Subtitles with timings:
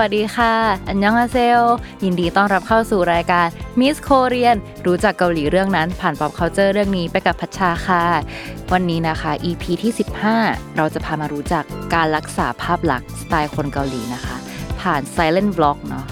[0.00, 0.54] วัสดีค่ะ
[0.88, 1.60] อันยองอาเซล
[2.04, 3.46] ยินดีต้อนรับเข้าสู่รายการ
[3.80, 8.04] Miss Korean รู้จักเกาหลีเรื่องนั้นผ่าน pop culture เรื่องนี้ไปกับพัชชาค่ะ
[8.72, 9.92] วันนี้นะคะ EP ที่
[10.34, 11.64] 15 เราจะพามารู้จัก
[11.94, 14.36] การรักษาภาพลักษณ์สไตล์คนเกาหลีนะคะ
[14.80, 16.04] ผ่าน Silent Vlog เนาะ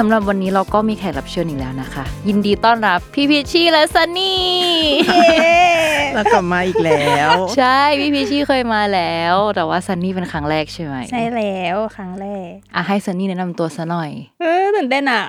[0.00, 4.42] สำหรับวันนี้เราก็มีแขกรับเชิญอีกแล้วนะคะ ยินดีต้อนรับพี่พิชชี่และซันนี่
[6.14, 15.24] แล้วกลับมาอีกแล้ว ใช่พี่พิชชี่เคยมาแล้ว แต่ว่าซันนี่เป็นครั้งแรกใช่ไหมใช่แล้วครั้งแรกอะให้ซันนี่แนะนำตัวซะหน่อยเออตื่นเต้นอะ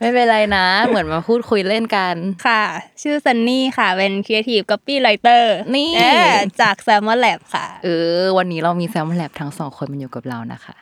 [0.00, 2.14] ไม่เป็นไรนะ เหมือนมาพูดคุยเล่นกัน
[2.46, 2.62] ค่ะ
[3.02, 10.76] ชื่อซันนี่ค่ะ เป็น Creative Copywriter นี่เออจาก Salmon Lab ค่ะ เออ วันนี้เรามีแซมแลบทั้งสองคนมาอยู่กับเรานะคะ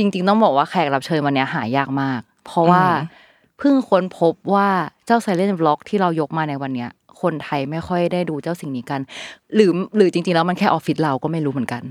[0.00, 2.84] จริง ๆ ต้องบอกว่าแขกรับเชิญวันนี้หายากมาก เพราะว่า
[3.58, 4.68] เพิ่งค้นพบว่า
[5.06, 6.90] เจ้าไซเลน t ์ l ล็อกที่เรายกมาในวันเนี้ย
[7.22, 9.00] คนไทยไม่ค่อยได้ดูเจ้าสิ่งนี้กัน
[9.54, 11.82] หรือหรือจริง ๆ แล้วมันแค่ออฟฟิศเราก็ไม่รู้เหมือนกัน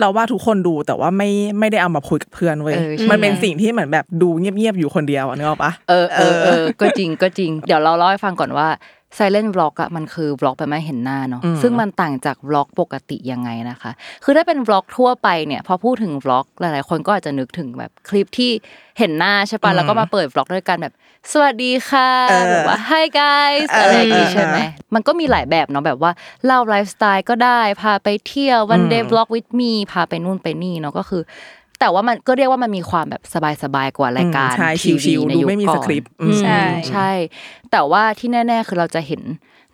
[0.00, 8.68] เราว่าทุกคนดูแต่ว่าไม่ไม่ได้เอามาคุยกับเพื่อนเว้ยเออใช่มันเป็นสิ่งที่เหมือนแบบดูเงียบๆอยู่คนเดียวอะนึกออกปะเออเออเออก็จริงก็จริง เดี๋ยวเราเล่าให้ฟังก่อนว่า
[9.16, 13.90] Silent Vlog อะมันคือ vlog แบบไม่เห็นหน้าเนาะซึ่งมันต่างจาก vlog ปกติยังไงนะคะ
[14.24, 18.50] คือถ้าเป็น vlog ทั่วไปเนี่ยพอพูดถึง vlog หลายๆ คนก็อาจจะนึกถึงแบบคลิปที่
[18.98, 20.94] เห็นหน้าใช่ปะแล้วก็มาเปิด vlog ด้วยกันแบบ
[21.32, 22.10] สวัสดีค่ะ
[22.50, 24.56] แบบว่า hi guys อะไรอย่างงี้ใช่ไหม
[24.94, 26.12] มันก็มีหลายแบบเนาะแบบว่า
[26.44, 31.22] เล่าไลฟ์สไตล์ก็ได้พาไปเที่ยว one day vlog with me พาไปนู่นไปนี่เนาะก็คือ
[31.80, 33.22] แต่ว่ามันก็เรียกว่ามันมีความแบบ
[33.62, 37.10] สบายๆกว่ารายการใช่ทีวีชิวในๆดูยุคไม่มีก่สอนคริปต์อืมใช่ใช่
[37.70, 39.22] แต่ว่าที่แน่ ๆ คือเราจะเห็น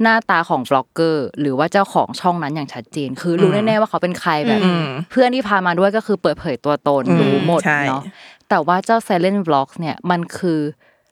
[0.03, 8.03] หน้าตาของบล็อกเกอร์ หรือว่าเจ้าของช่องนั้นอย่างชัดเจน คือรู้แน่ๆว่าเขาเป็นใครแบบอืมเพื่อนที่พามาด้วยก็คือเปิดเผยตัวตนอืมรู้หมดใช่เนาะ
[8.48, 10.60] แต่ว่าเจ้า Silent Vlogs เนี่ยมันคือ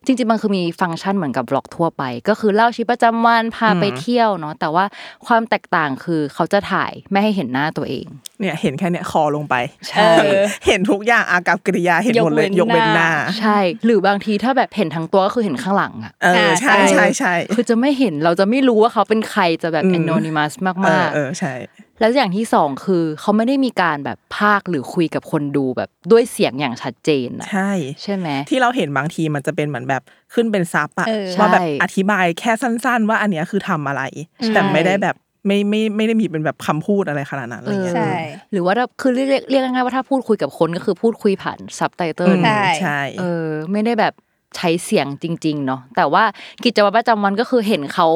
[0.06, 4.84] จริงๆมันคือมีฟังก์ชันเหมือนกับบล็อกทั่วไป ก็คือเล่าชีวิตประจำวันพาไปเที่ยวเนาะแต่ว่า
[5.26, 8.06] ความแตกต่างคือเขาจะถ่ายไม่ให้เห็นหน้าตัวเอง
[8.40, 9.54] เนี่ยเห็นแค่เนี้ยคอลงไป
[9.88, 27.70] ใช่เออเห็นทุกอย่างอากับกริยาเห็นหมดเลยยยกกเว้เว้นนหหน้าน้า ใช่ หรือบางทีถ้าแบบเห็นทั้งตัวก็คือเห็นข้างหลังอะเออใช่อ่าใช่ใช่ใช่คือจะไม่เห็นเราจะไม่รู้ว่าเขาเป็นใครจะแบบอืม anonymous มเออากเออใช่ๆ แล้วอย่างที่สองคือเขาไม่ได้มีการแบบพากย์หรือคุยกับคนดูแบบด้วยเสียงอย่างชัดเจนอะใช่
[28.02, 30.02] ใช่ไหมที่เราเห็นบางทีมันจะเป็นเหมือนแบบ
[30.34, 34.02] ขึ้นเป็นซับอะเออว่าแบบใช่อธิบายแค่สั้น ๆ ว่าอันเนี้ยคือทำอะไร
[34.44, 38.12] ใช่แต่ไม่ได้แบบไม่ไม่ไม่ได้มีเป็นแบบคำพูดอะไรขนาดนั้นอะไรเงี้ยใช่
[38.52, 44.14] หรือว่าถ้าคือเรียกเรียกง่ายๆว่าถ้าพูดคุยกับคนก็คือพูดคุยผ่านซับไตเติอืลมใช่ใช่เออ ไม่ได้แบบ
[44.56, 46.24] ใช้เสียงจริง ๆ เนาะแต่ว่า
[46.64, 48.06] กิจวัตรประจำวันก็คือเห็นเขา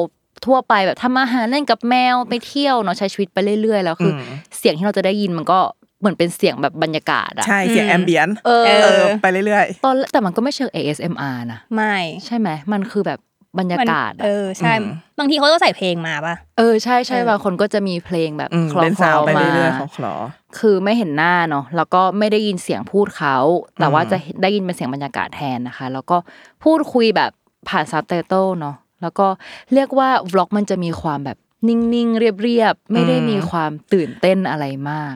[0.45, 5.59] ทั่วไปแบบทำอาหารเล่นกับแมวไปเที่ยวเนาะใช้ชีวิตไปเรื่อยๆแล้วคืออมเสียงที่เราจะได้ยินมันก็
[5.99, 13.19] เหมือนเป็นเสียงแบบบรรยากาศอะใช่เสียงแอมเบียนเออเอเออไปเรื่อยตอนแรกแต่มันก็ไม่เชิง ASMR นะไม่ใช่ไหมมันคือแบบ
[13.59, 14.85] บรรยากาศเออะอใช่อืม
[15.19, 20.13] บางทีเขาก็ใส่เพลงมาป่ะเออใช่ใช่เออบางคนก็จะมีเพลงแบบๆอืมคลอเป็นคลสาวอไปมาเรื่อยๆของคลอ
[20.59, 23.37] คือไม่เห็นหน้าเนาะแล้วก็ไม่ได้ยินเสียงพูดเขา
[23.79, 26.17] แต่ว่าอืมจะได้ยินเป็นเสียงบรรยากาศแทนนะคะ แล้วก็
[26.63, 27.31] พูดคุยแบบ
[27.69, 29.27] ผ่านซับไตเติลเนาะ แล้วก็
[29.73, 31.37] เรียกว่าวล็อกมันจะมีความแบบ
[31.67, 35.15] นิ่งๆ เรียบๆ ไม่ได้มีความตื่นเต้นอะไรมาก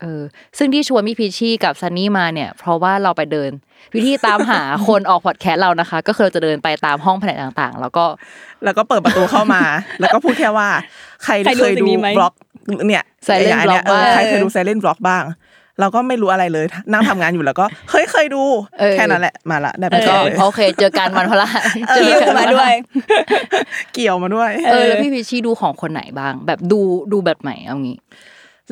[0.00, 0.22] เออ
[0.58, 3.50] ซึ่งที่ชวนพี่พีชชี่กับซันนี่มาเนี่ย เพราะว่าเราไปเดิน
[3.94, 8.04] วิธีตามหาคนออกพอดแคสต์เรานะคะ ก็คือเราจะเดินไปตามห้องแผนกต่างๆ แล้วก็
[8.64, 9.62] แล้วก็เปิดประตูเข้ามา
[10.00, 10.68] แล้วก็พูดแค่ว่า
[11.24, 12.34] ใครใครดูเคยสิ่ดูงนี้ไหมบล็อก
[12.86, 15.22] เนี่ย Silent อย่างเนี้ย Vlog บ้างเออใครเคยดูไซเลนบล็อกบ้าง
[15.80, 18.42] เราก็ไม่รู้อะไรเลยนั่งทำงานอยู่แล้วก็เฮ้ยเคยดู
[18.80, 22.72] เออแค่นั้นแหละมาละได้ไปก็เลยโอเค เจอกันวันพฤหัสเจอคิวกันมาด้วย
[23.92, 26.80] เกี่ยวมาด้วย เออแล้วพี่พีชชี่ดูของคนไหนบ้าง แบบดู
[27.12, 27.98] ดูแบบไหนเอางี้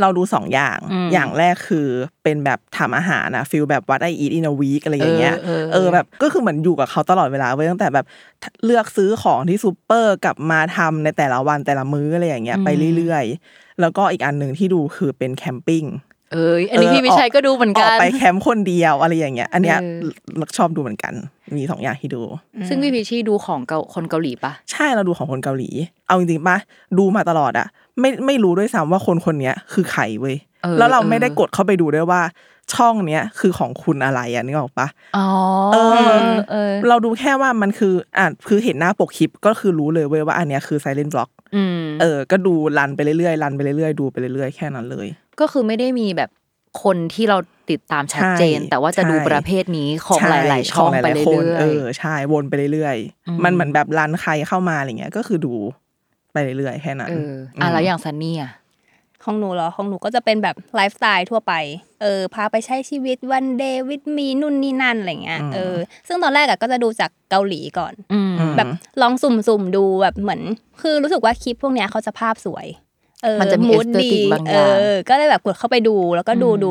[0.01, 1.89] เราดูสองอย่างอืมอย่างแรกคือ
[2.23, 8.07] เป็นแบบทำอาหารนะฟิลแบบวัดไออีทอินวีคอะไรอย่างเงี้ยเออเออเออแบบก็คือเหมือนอยู่กับเขาตลอดเวลาเว้ยตั้งแต่แบบ
[8.65, 15.85] เลือกซื้อของที่ซูเปอร์กลับมาทำในแต่ละวันแต่ละมื้ออะไรอย่างเงี้ยไปเรื่อยๆแล้วก็อีกอันหนึ่งที่ดูคือเป็นแคมปิ้ง
[16.33, 21.13] เอ้ยอันนี้เออพี่วิชัยก็ดูเหมือนอกัอกนไปแคมป์คนเดียวอะไรอย่างเงี้ย อันเนี้ยเออชอบดูเหมือนกัน
[21.57, 22.23] มีสองอย่างที่ดู
[22.69, 25.71] ซึ่งพี่พิชชี่ดูของเกาคนเกาหลีปะใช่เราดูของคนเกาหลี
[26.07, 26.57] เอาจริงๆปะ
[26.99, 27.67] ดูมาตลอดอะ
[28.01, 32.23] ไม่ไม่รู้ด้วยซ้ำว่าคนคนเนี้ยคือใครเว้ยออแล้วเราไม่ได้ออกดเข้าไปดูด้วยว่า
[32.75, 34.87] ช่องเนี้ยคือของคุณอะไรอะนึกออกปะ
[35.17, 35.27] อ๋อ
[35.73, 45.07] เออเออ เราดูแค่ว่ามันคืออะคือเห็นหน้าปกคลิปก็คือรู้เลยเว้ยว่าอันเนี้ยคือ silent block อืมเออ ก็ดูรันไปเรื่อยๆรันไปเรื่อยๆดูไปเรื่อยๆแค่นั้นเลย
[45.41, 46.31] ก็คือไม่ได้มีแบบ
[46.83, 47.39] คนที่เรา
[47.71, 52.97] ติดตามชัดเจนใช่แต่ว่าจะดูใช่ประเภทนี้ของใหลาย ๆ ช่องขหไปลายเรื่ๆคนอยเออใช่วนไปเรื่อย
[53.29, 55.55] อืมๆมันเหมือนแบบรันใครเข้ามาอะไรเงี้ยก็คือดู
[56.33, 58.53] ไปเรื่อยๆแค่นั้นเอออะแล้วอย่างซันนี่อะ
[59.25, 61.53] ของหนูเหรอของหนูก็จะเป็นแบบไลฟ์สไตล์ทั่วไป
[62.01, 65.77] เออ พาไปใช้ชีวิต one day with me นู่นนี่นั่นอะไรเงี้ย เออ
[66.09, 68.67] ซึ่งตอนแรกอะก็จะดูจากเกาหลีก่อนอืมแบบ
[69.03, 70.41] ลองสุ่มๆดูแบบเหมือน
[70.81, 72.90] คือรู้สึกว่าคลิปพวกเนี้ยเขาจะภาพสวยเออ
[73.41, 76.71] มันจะมี mood aesthetic อะไรบางอย่างเออก็เลยแบบกดเข้าไปดูแล้วก็ดูอืมดู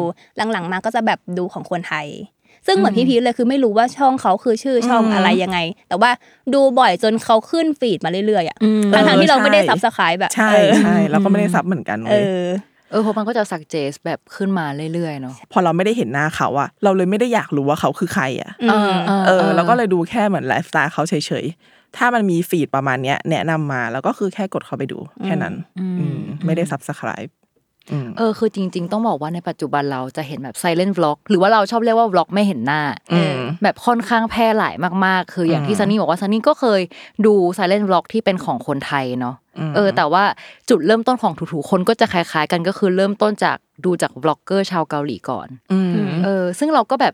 [0.52, 2.08] หลังๆมาก็จะแบบดูของคนไทย
[2.68, 5.60] ซึ่งเหมือนพี่พีชเลยคือไม่รู้ว่าช่องเขาคือชื่อช่องอืมอะไรยังไง
[5.90, 6.12] แต่ว่า
[6.54, 12.48] ดูบ่อยจนเขาขึ้น feed มาเรื่อยๆอะอืมทั้งๆที่เราไม่ได้ใช่ subscribe แบบใช่เออใช่แล้วก็ไม่ได้ sub เหมือนกันเอเว้ยอ
[12.92, 18.94] เออเพราะมันก็จะ suggest แบบขึ้นมาเรื่อยๆเนาะพอเราไม่ได้เห็นหน้าเขาอะเราเลยไม่ได้อยากรู้ว่าเขาคือใครอะอืม
[19.28, 21.14] เออ เราก็เลยดูแค่เหมือนไลฟ์สไตล์เขาเฉ
[21.44, 27.36] ยๆ ถ้ามันมี feed ประมาณเนี้ย แนะนำมาแล้วก็คือแค่กดเข้าไปดู แค่นั้นอืมอืมไม่ได้ subscribe
[28.18, 32.82] เออคือจริง ๆ ต้องบอกว่าในปัจจุบันเราจะเห็นแบบ silent vlog หรือว่าเราชอบเรียกว่า vlog ไม่เห็นหน้า
[33.14, 34.76] อืมแบบค่อนข้างแพร่หลาย
[35.06, 36.82] มากๆ คืออย่างที่อืมซันนี่บอกว่าซันนี่ก็เคย
[37.26, 40.24] ดู silent vlog ที่เป็นของคนไทยเนาะอืมเออ แต่ว่า
[40.70, 45.92] จุดเริ่มต้นของทุกๆคนก็จะคล้าย ๆ กันก็คือเริ่มต้นจากดูจาก vlogger ชาวเกาหลีก่อนอืม
[46.24, 47.14] เออซึ่งเราก็แบบ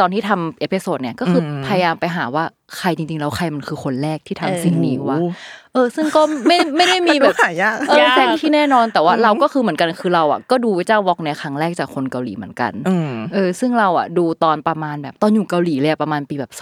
[0.00, 2.44] ตอนที่ทำ episode เนี่ยก็คืออมพยายามไปหาว่า
[2.78, 5.30] ใครจริงๆแล้วใครมันคือคนแรกที่ทำเออสิ่งนี้วะโอ้
[5.74, 16.52] เออซึ่งก็ไม่ไม่ได้มีแบบหายากเออยาก fact์ที่แน่นอนแต่ว่าเราก็คือเหมือนกันคือเราอะก็ดูเจ้าวอกในครั้งแรกจากคนเกาหลีเหมือนกันอืมเออซึ่งเราอะดูตอนประมาณแบบตอนอยู่เกาหลีเลยอะประมาณปีแบบ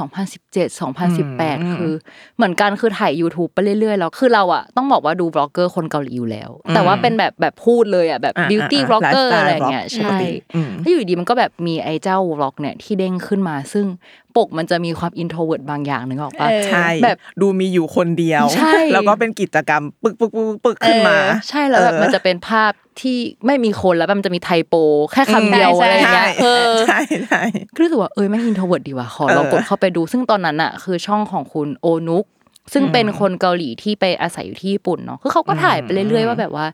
[0.54, 0.80] 2017
[1.20, 1.92] 2018 คือ
[2.36, 13.86] เหมือนกันคือถ่าย YouTube ไปเรื่อยๆแล้วคือเราอะต้องบอกว่าดู vlogger คนเกาหลีอยู่แล้ว แต่ว่าเป็นแบบแบบพูดเลยอะแบบอ่า beauty อ่า vlogger lifestyle อะไรอย่างเงี้ย vlog ใช่ปกติอืมแล้วอยู่ดีมันก็แบบมีไอ้เจ้า vlog เนี่ยที่เด้งขึ้นมาซึ่ง
[14.36, 24.74] ปกมันจะมีความ introvert บางอย่างนึกออกปะเออใช่แบบดูมีอยู่คนเดียวใช่แล้วก็เป็นกิจกรรมปึกปึกปึกปึกขึ้นมาเออใช่แล้วแบบเออมันจะเป็นภาพที่ไม่มีคนแล้วมันจะมี typo
[25.12, 27.42] แค่คำเดียวใช่อะไรอย่างใช่เงี้ยเออใช่ใช่
[27.74, 32.24] ก็รู้สึกว่าเอ้ยแม่ง introvert ดีว่ะขอลองเออกดเข้าไปดู ซึ่งตอนนั้นอะคือช่องของคุณโอนุก
[32.72, 36.66] ซึ่งเป็นคนเกาหลีที่ไปอาศัยอยู่ที่ญี่ปุ่นเนาะคือเขาก็ถ่ายไปเรื่อยๆว่าแบบว่า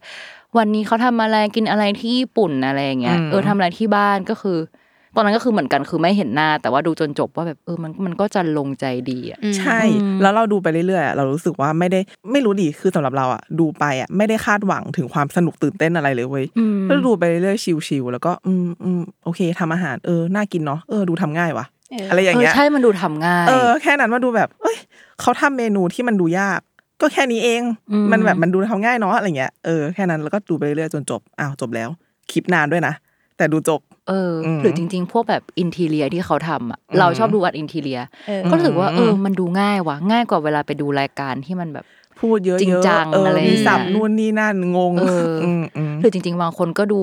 [0.58, 4.77] วันนี้เขาทำอะไรกินอะไรที่ญี่ปุ่นอะไรอย่างเงี้ยอืมเออทำอะไรที่บ้านก็คือต
[5.18, 9.80] อนนั้นก็คือเหมือนกันคือไม่เห็นหน้า แต่ว่าดูจนจบว่าแบบเออมันมันก็จะลงใจดีอะใช่
[10.22, 12.00] แล้วเราดูไปเรื่อยๆอะเรารู้สึกว่าไม่ได้
[12.32, 24.76] ไม่รู้ดิคือสำหรับเราอะดูไปอะไม่ได้คาดหวังถึงความสนุกตื่นเต้นอะไรเลยเว้ยอืมก็ดูไปเรื่อยๆชิลๆแล้วก็อืมอืมโอเคทำอาหารเออน่ากินเนาะเออดูทำง่ายว่ะเออออะไรอย่างเออเงี้ยใช่มันดูทำง่ายเออแค่นั้นมาดูแบบเอ้ย
[25.20, 26.60] เขาทำเมนูที่มันดูยาก
[27.00, 27.62] ก็แค่นี้เอง
[27.92, 31.88] อืมมันแบบมันดูทำง่ายเนาะอะไรเงี้ย เออแค่นั้นแล้วก็ดูไปเรื่อยๆจนจบ อ้าวจบแล้ว
[32.30, 32.94] คลิปนานด้วยนะ
[33.36, 41.84] แต่ดูจบ เอออมหรือจริง ๆ พวกแบบอินทีเลียที่เขาทำอะเราชอบดูอัดอินทีเลียเออก็รู้สึกว่าอืมเออมันดูง่ายว่ะง่ายกว่าเวลาไปดูรายการที่มันแบบ
[42.20, 47.00] พูดเยอะๆจริงจังเอออะไรมีสับอย่างเงี้ยนู่นนี่นั่นงงเอออืมอืมหรือจริง ๆ บางคนก็ดู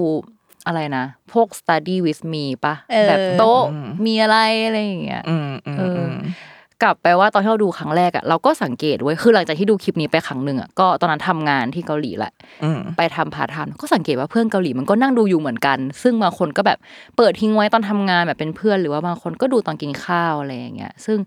[0.68, 6.34] อะไรนะ พวก study with me ปะเออแบบโต๊ะอืมมีอะไรอะไรอย่างเงี้ยอืมอืมเอออือืม
[6.83, 12.33] กลับไปว่าตอนที่เราดูครั้งแรกอะเราก็สังเกตเว้ยคือหลังจากที่ดูคลิปนี้ไปครั้งหนึ่งอะก็ตอนนั้นทำงานที่เกาหลีแหละ
[12.63, 16.77] อืมไปทำพาร์ทไทม์ก็สังเกตว่าเพื่อนเกาหลีมันก็นั่งดูอยู่เหมือนกัน ซึ่งบางคนก็แบบ
[17.18, 21.19] เปิดทิ้งไว้ตอนทำงานแบบเป็นเพื่อน หรือว่าบางคนก็ดูตอนกินข้าวอะไรอย่างเงี้ย ซึ่ง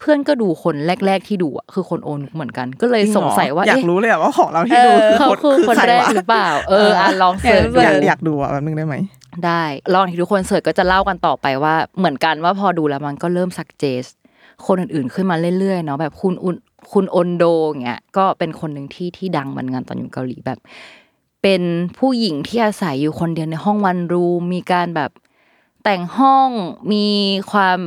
[0.00, 0.74] เพื่อนก็ดูคน
[1.06, 8.94] แรก ๆ ที่ดูอะคือคนโอนุกเหมือนกัน ก็เลยสงสัยว่าอยากเอ๊ะรู้เลยอะว่าของเราที่ดูเขาคือคือคนใรแรกวะหรือเปล่า เอออะลอง search เอออยากดูอยากดูอะแป๊บนึงได้ไหม
[9.46, 9.62] ได้
[9.94, 14.06] ลองที่ทุกคน search ก็จะเล่ากันต่อไปว่าเหมือนกันว่าพอดูแล้วมันก็เริ่ม suggest
[14.66, 16.56] คนอื่นๆขึ้นมาเรื่อยๆเนาะแบบคุณอุน
[16.92, 20.58] คุณอนโดอย่างเงี้ยก็เป็นคนหนึ่งที่ที่ดังเหมือนกันตอนอยู่เกาหลีแบบ
[21.42, 21.62] เป็น
[21.98, 25.10] ผู้หญิงที่อาศัยอยู่คนเดียวในห้องวันรูมมีการแบบ
[25.84, 26.48] แต่งห้อง
[26.92, 27.06] มี
[27.50, 27.78] ความ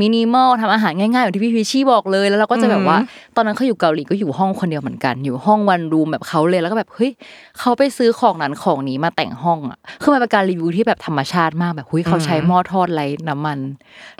[0.00, 2.98] มินิมอลทำอาหารง่ายๆอย่างที่พี่พิชชี่บอกเลย แล้วเราก็จะแบบว่า
[3.36, 7.10] ตอนนั้นเขาอยู่เกาหลีก็อยู่ห้องคนเดียวเหมือนกัน อยู่ห้องวันรูมแบบเขาเลยแล้วก็แบบเฮ้ย
[7.58, 13.58] เขาไปซื้อของนั้นของนี้มาแต่งห้องอะคือมันเป็นการรีวิวที่แบบธรรมชาติมากแบบเฮ้ยเขาใช้หม้อทอดไร้น้ำมัน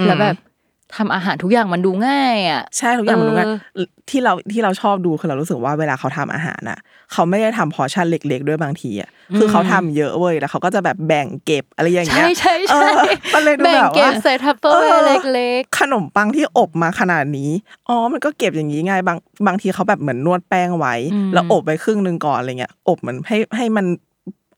[0.06, 0.36] แล้วแบบ
[0.96, 6.78] ทำอาหารทุกอย่างมันดูง่ายอะใช่ทุกอย่างมันรู้ไงเออที่เราที่เราชอบดูคือเรารู้สึกว่าเวลาเขาทำอาหารน่ะ
[7.12, 12.98] เขาไม่ได้ทำ portion เล็ก ๆ ด้วยบางทีอะคือเขาทำเยอะเว้ยแล้วเขาก็จะแบบแบ่งเก็บอะไรอย่างเงี้ยใช่ใช่ใช่เออ
[13.34, 17.50] มันเลยดูแบ่งแบบเก็บว่าใส่ Tupperware เล็กขนมปังที่อบมาขนาดนี้
[17.88, 20.94] อ๋อมันก็เก็บอย่างนี้ไงบางบางทีเขาแบบเหมือนนวดแป้งไว้
[21.34, 23.86] แล้วอบไว้ครึ่งหนึ่งก่อนอะไรเงี้ยอบเหมือนให้ให้มัน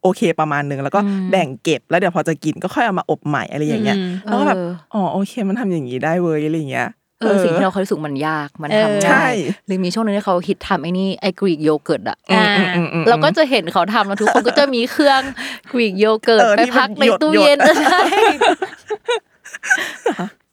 [0.02, 6.88] โอเคประมาณหนึ่งแล้วก็แบ่งเก็บแล้วเดี๋ยวพอจะกินก็ค่อยเอามาอบใหม่อะไรอย่างเงี้ยอืมๆแล้วก็แบบเอออ๋อโอเคมันทำอย่างนี้ได้เว้ยอะไรเงี้ย
[7.21, 9.35] เออสิ่งที่เราเคยรู้สึกมันยากมันเออทำใช่ง่าย
[9.66, 15.21] หรือมีช่วงหนึ่งที่เขาฮิตทำไอ้นี่ไอ้ Greek yogurt อะอ่าอืมอืมอืมเราก็จะเห็นเขาทำแล้วทุกคนก็จะมีเครื่อง
[15.73, 18.00] Greek yogurt เออไปที่มันพักในหยดตู้หยดเย็นใช่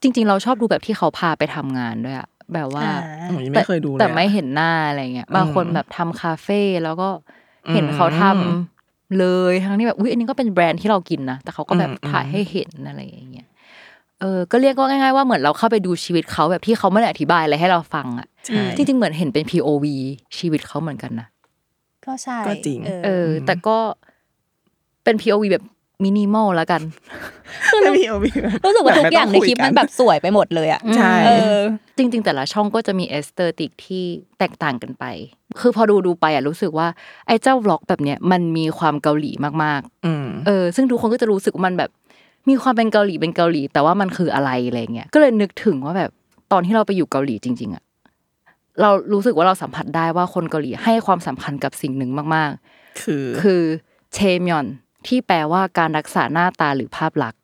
[0.02, 2.96] จริง ๆ เราชอบดูแบบที่เขาพาไปทำงานด้วยอะแบบว่าอ่า
[3.30, 7.10] อืมยังไม่เคยดูเลยแต่อะไม่เห็นหน้าอะไรเงี้ยบางคนอืมแบบทำคาเฟ่แล้วก็
[7.74, 8.77] เห็นอืมเขาทำ
[9.20, 13.48] เลยทั้งที่แบบอุ้ยอันนี้ก็เป็นแบรนด์ที่เรากินนะแต่เขาก็แบบอืมถ่ายให้เห็นอะไรอย่างเงี้ย
[14.22, 19.86] เออก็เรียกว่าง่ายๆว่าเหมือนเราเข้าไปดูชีวิตเขาแบบที่เขาไม่ได้อธิบายอะไรให้เราฟังอะใช่จริงๆเหมือนเห็นเป็น POV
[20.38, 21.28] ชีวิตเขาเหมือนกันนะ
[22.06, 23.78] ก็ใช่ก็จริงเออเออแต่ก็
[25.04, 25.64] เป็น POV แบบ
[26.06, 26.82] มินิมอลแล้วกัน
[27.82, 28.30] ไม่มีเอามี
[28.66, 31.60] รู้สึกว่าทุกอย่างในคลิปแบบไม่ต้องคุยกันมันแบบสวยไปหมดเลยอะใช่เออ
[31.98, 34.04] จริง ๆ แต่ละช่องก็จะมี aesthetic ที่
[34.40, 35.06] แตกต่างกันไป
[35.60, 36.88] คือพอดูดูไปอะรู้สึกว่า
[37.28, 39.32] ไอ้เจ้าบล็อกแบบเนี้ยมันมีความเกาหลี
[39.64, 41.90] มากอืมๆเออ ซึ่งทุกคนก็จะรู้สึกว่ามันแบบ
[42.50, 46.12] มีความเป็นเกาหลีเป็นเกาหลี แต่ว่ามันคืออะไรอะไรเงี้ยก็เลยนึกถึงว่าแบบ
[46.52, 47.84] ตอนที่เราไปอยู่เกาหลีจริง ๆอะ
[48.82, 52.52] เรารู้สึกว่าเราสัมผัสได้ว่าคนเกาหลีให้ความสำคัญกับสิ่งหนึ่งมาก
[53.02, 53.62] คือๆคือ
[54.14, 54.68] เชมยอน
[55.08, 57.42] ที่แปลว่าการรักษาหน้าตาหรือภาพลักษณ์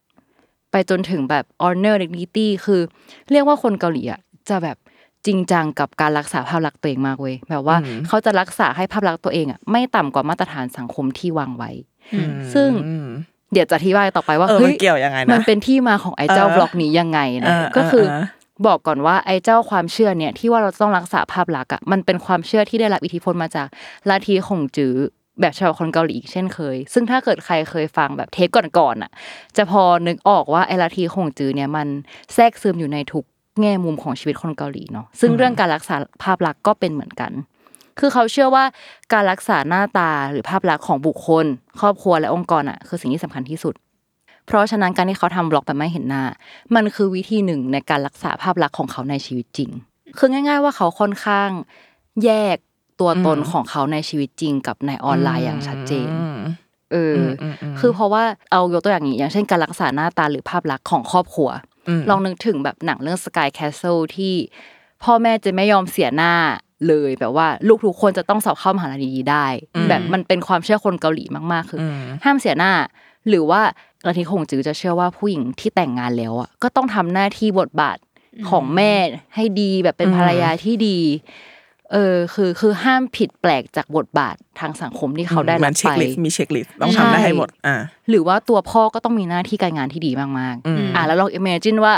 [0.72, 2.82] ไปจนถึงแบบ honor dignity คือ
[3.32, 4.20] เรียกว่าคนเกาหลีอะ
[4.50, 4.78] จะแบบ
[5.26, 11.72] จริงจังกับการรักษาภาพลักษณ์ตัวเองมากเว้ยแบบว่าเขาจะรักษาให้ภาพลักษณ์ตัวเองอะไม่ต่ำกว่ามาตรฐานสังคมที่วางไว้
[12.54, 13.08] ซึ่งอืม
[13.54, 18.26] เดี๋ยวจะอธิบายต่อไปว่าเออเฮ้มันเกี่ยวยังไงนะมันเป็นที่มาของไอ้เจ้าเออบล็อกนี้ยังไงนะเออก็คือเออ
[18.68, 23.68] บอกก่อนว่าไอ้เจ้าความเชื่อเนี่ยที่ว่าเราต้องรักษาภาพลักษณ์อะมันเป็นความเชื่อที่ได้รับอิทธิพลมาจาก
[24.10, 24.96] ลัทธิขงจื้อ
[25.42, 28.48] แบบชาวคนเกาหลีอีกเช่นเคย ซึ่งถ้าเกิดใครเคยฟังแบบเทป
[28.78, 29.12] ก่อนๆอะ
[29.58, 31.88] จะพอนึกออกว่าไอ้ลัทธิขงจือเนี่ยมัน
[32.34, 33.26] แทรกซึมอยู่ในทุก
[33.62, 37.32] แง่มุมของชีวิตคนเกาหลีเนาะซึ่งเรื่องการรักษาภาพลักษณ์ก็เป็นเหมือนกัน
[38.00, 38.64] คือเขาเชื่อว่า
[39.14, 41.46] การรักษาหน้าตาหรือภาพลักษณ์ของบุคคล
[41.80, 43.74] ครอบครัวและองค์กรอะคือสิ่งที่สำคัญที่สุด
[44.48, 46.24] เพราะฉะนั้นการที่เขาทำบล็อกแบบไม่เห็นหน้า
[46.76, 49.70] มันคือวิธีหนึ่งในการรักษาภาพลักษณ์ของเขาในชีวิตจริง
[50.18, 51.50] คือง่าย ๆ ว่าเขาค่อนข้าง
[52.26, 52.58] แยก
[53.00, 56.40] ตัวตนของเขาในชีวิตจริงกับในออนไลน์อย่างชัดเจนอืม
[56.92, 61.50] เอออมอืมคือเพราะว่าเอายกตัวอย่างนี้อย่างเช่นการรักษาหน้าตาหรือภาพลักษณ์ของครอบครัว
[61.88, 64.34] อืมลองนึกถึงแบบหนังเรื่อง Sky Castle ที่
[65.04, 66.34] พ่อแม่จะไม่ยอมเสียหน้า
[66.88, 69.46] เลยแบบว่าลูกทุกคนจะต้องสอบเข้ามหาลัยดีๆได้
[69.90, 72.72] แบบมันเป็นความเชื่อคนเกาหลีมากๆ คืออมห้ามเสียหน้า
[73.30, 73.62] หรือว่า
[74.06, 77.98] ลัทธิคงจือจะเชื่อว่าผู้หญิงที่แต่งงานแล้วอะก็ต้องทำหน้าที่บทบาท
[78.50, 78.92] ของแม่
[79.36, 81.00] ให้ดีแบบเป็นภรรยาที่ดี
[81.94, 87.76] เออคือคือห้ามผิดแปลกจากบทบาททางสังคมที่เขาได้มัรันบเช็ไปคลิสต์มีเช็คลิสต์ต้องทำได้ให้หมดอ่า
[88.10, 91.96] หรือว่าตัวพ่อก็ต้องมีหน้าที่การงานที่ดีมากอืมๆอะแล้วลอง imagine ว่า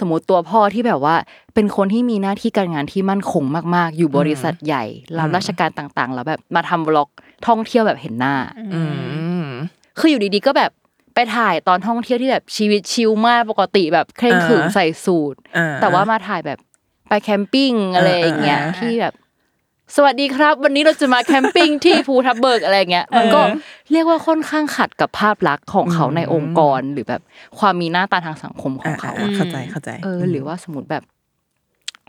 [0.00, 1.16] สมมติตัวพ่อที่แบบว่า
[1.54, 3.44] เป็นคนที่มีหน้าที่การงานที่มั่นคง
[3.74, 4.84] มาก ๆ อยู่บริษัทใหญ่
[5.18, 7.08] รับราชการต่างๆ แล้วแบบมาทำบล็อก
[7.46, 8.34] ท่องเที่ยวแบบเห็นหน้า
[8.74, 8.82] อื
[9.44, 9.46] ม
[9.98, 10.70] คืออยู่ดีๆก็แบบ
[11.14, 16.58] ไปถ่ายตอนท่องเที่ยวที่แบบชีวิตชิลมากปกติแบบเคร่งขรึมอ่าใส่สูทอ่าแต่ว่ามาถ่ายแบบ
[17.10, 19.14] ไป camping อะไรอย่างเงี้ยอ่าที่แบบ
[19.96, 23.40] สวัสดีครับ วันนี้เราจะมา camping ที่ภูทับเบิกอะไรเงี้ยมันก็
[23.92, 27.22] เรียกว่าค่อนข้างขัดกับภาพลักษณ์ของเขาในองค์กรหรือแบบ
[27.58, 31.04] ความมีหน้าตาทางสังคมของเขาอ่าอะเข้าใจเข้าใจเออหรือว่าสมมติแบบ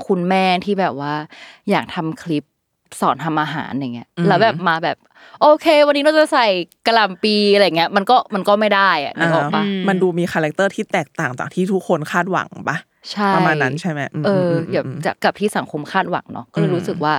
[0.07, 1.13] คุณแม่ที่แบบว่า
[1.69, 2.43] อยากทำคลิป
[3.01, 4.97] สอนทำอาหารอย่างเงี้ยแล้วแบบมาแบบ
[5.41, 6.47] โอเค วันนี้เราจะใส่
[6.87, 12.77] กระหล่ำปีอะไรเงี้ย มันก็มันก็ไม่ได้อะนึกออกปะอ่ามันดูมี character ที่แตกต่างจากที่ทุกคนคาดหวังปะ
[13.11, 17.15] ใช่ประมาณนั้นใช่ไหมมเออมอมย่าอืมจะกับที่สังคมคาดหวังเนาะก็เลยอืมรู้สึกว่า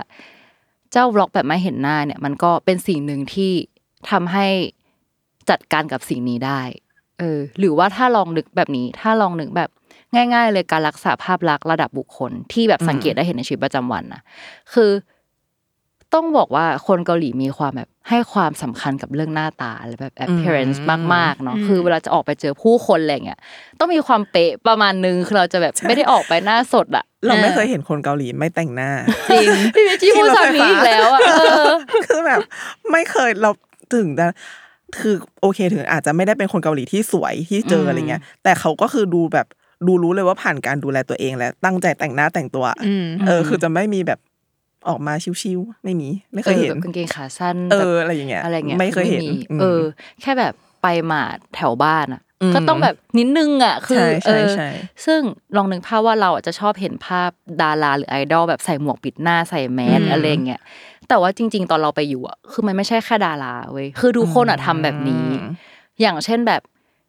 [0.92, 3.52] เจ้าบล็อกแบบไม่เห็นหน้าเนี่ย มันก็เป็นสิ่งหนึ่งที่
[4.10, 4.46] ทำให้
[5.50, 6.60] จัดการกับสิ่งนี้ได้
[7.18, 9.70] เออ หรือว่าถ้าลองนึกแบบนี้ ถ้าลองนึกแบบ
[10.14, 14.22] ง่าย ๆ เลยการรักษาภาพลักษณ์ระดับบุคคลที่แบบสังเกตได้เห็นในชีวิตประจำวันนะ
[14.74, 14.90] คือ
[16.14, 20.78] ต้องบอกว่าคนเกาหลีมีความแบบให้ความสำคัญกับเรื่องหน้าตาหรือแบบ appearance
[21.14, 23.38] มากๆเนาะคือเวลาจะออกไปเจอผู้คนอะไรเงี้ย
[23.78, 28.90] ต้องมีความเป๊ะประมาณนึงคือเราจะแบบไม่ได้ออกไปหน้าสดอะเราไม่เคยเห็นคนเกาหลีไม่แต่งหน้า
[29.30, 31.34] จริงพี่วิจิพูดคำนี้อีกแล้วอะเอ
[31.68, 31.72] อ
[32.06, 32.40] คือแบบ
[32.92, 33.50] ไม่เคยเรา
[33.94, 34.26] ถึงจะ
[35.00, 39.46] คือโอเคถึงอาจจะไม่ได้เป็นคนเกาหลีที่สวยที่เจออะไรเงี้ย แต่เขาก็คือดูแบบ
[39.86, 44.18] ดูรู้เลยว่าผ่านการดูแลตัวเองและตั้งใจแต่งหน้าแต่งตัวอืมเออ คือจะไม่มีแบบ
[44.88, 49.80] ออกมาชิวๆไม่มี ไม่เคยเห็นแบบกางเกงขาสั้นเอแบบออะไรอย่างเงี้ยอะไรเงี้ยไม่เคยเห็นมีอืมเออ
[50.20, 54.68] แค่แบบไปมาดแถวบ้านอะอืมก็ต้องแบบนิดนึงอะคือใช่เอใช่อใช่
[55.04, 55.20] ซึ่ง
[55.56, 57.30] ลองนึกภาพว่าเราอะจะชอบเห็นภาพ
[57.62, 60.60] ดาราหรือไอดอลแบบใส่หมวกปิดหน้าใส่แมสอืมอะไรเงี้ย
[61.08, 65.26] แต่ว่าจริง ๆ ตอนเราไปอยู่อะคือมันไม่ใช่แค่ดาราเว้ยคือทุกคนอะทำแบบนี้
[66.00, 66.62] อย่างเช่นแบบ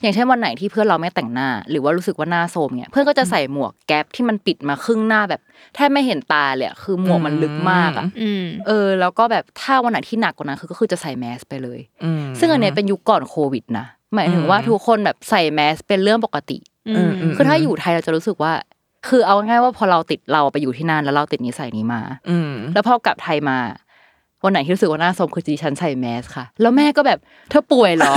[0.03, 5.41] อย่างเช่นวันไหนที่เพื่อนเราไม่แต่งหน้า หรือว่ารู้สึกว่าหน้าโทรมเนี่ยเพื่อนก็จะใส่หมวกแก๊ปที่มันปิดมาครึ่งหน้าแบบ
[5.75, 16.57] แทบไม่เห็นตาเลยอะคือหมวกมันลึกมากอะอืมเออ แล้วก็แบบถ้าวันไหนที่หนักกว่านั้นคือก็คือจะใส่แมสไปเลยอืมซึ่งอันเนี้ยเป็นยุคก่อนโควิดนะหมายถึงว่าทุกคนแบบใส่แมสเป็นเรื่องปกติ
[16.88, 18.53] อืมอืมคือถ้าอยู่ไทยเราจะรู้สึกว่า
[19.07, 23.57] คือเอาง่ายๆว่าพอเราติดเราไปอยู่ที่นั่นแล้วเราติดนิสัยนี้มาอืมแล้วพอกลับไทยมา
[24.43, 27.19] วันไหนที่รู้สึกว่าหน้าสมคือดิฉันใส่แมสค่ะ แล้วแม่ก็แบบ
[27.50, 28.13] เธอป่วยเหรอ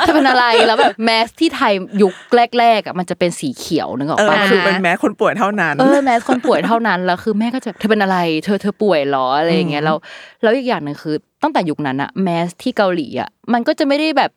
[0.00, 2.14] เธอเป็นอะไรแล้วแบบแมสที่ไทยยุค
[2.58, 9.96] แรกๆอะมันจะเป็นสีเขียวนึกออกเออปะคือเป็นแม้คนป่วยเท่านั้นเออแมสคนป่วยเท่านั้นแล้วคือแม่ก็จะแบบเธอเป็นอะไร เธอเธอป่วยเหรออะไรอย่างเงี้ยแล้ว
[10.42, 14.30] แล้วอีกอย่างหนึ่งคือตั้งแต่ยุคนั้นอะแมสที่เกาหลีอะมันก็จะไม่ได้แบบ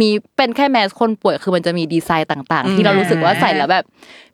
[0.00, 3.84] มีเป็นแค่แมสคนป่วยคือมันจะมีดีไซน์ต่าง ๆ ที่เรารู้สึกว่าใส่แล้วแบบ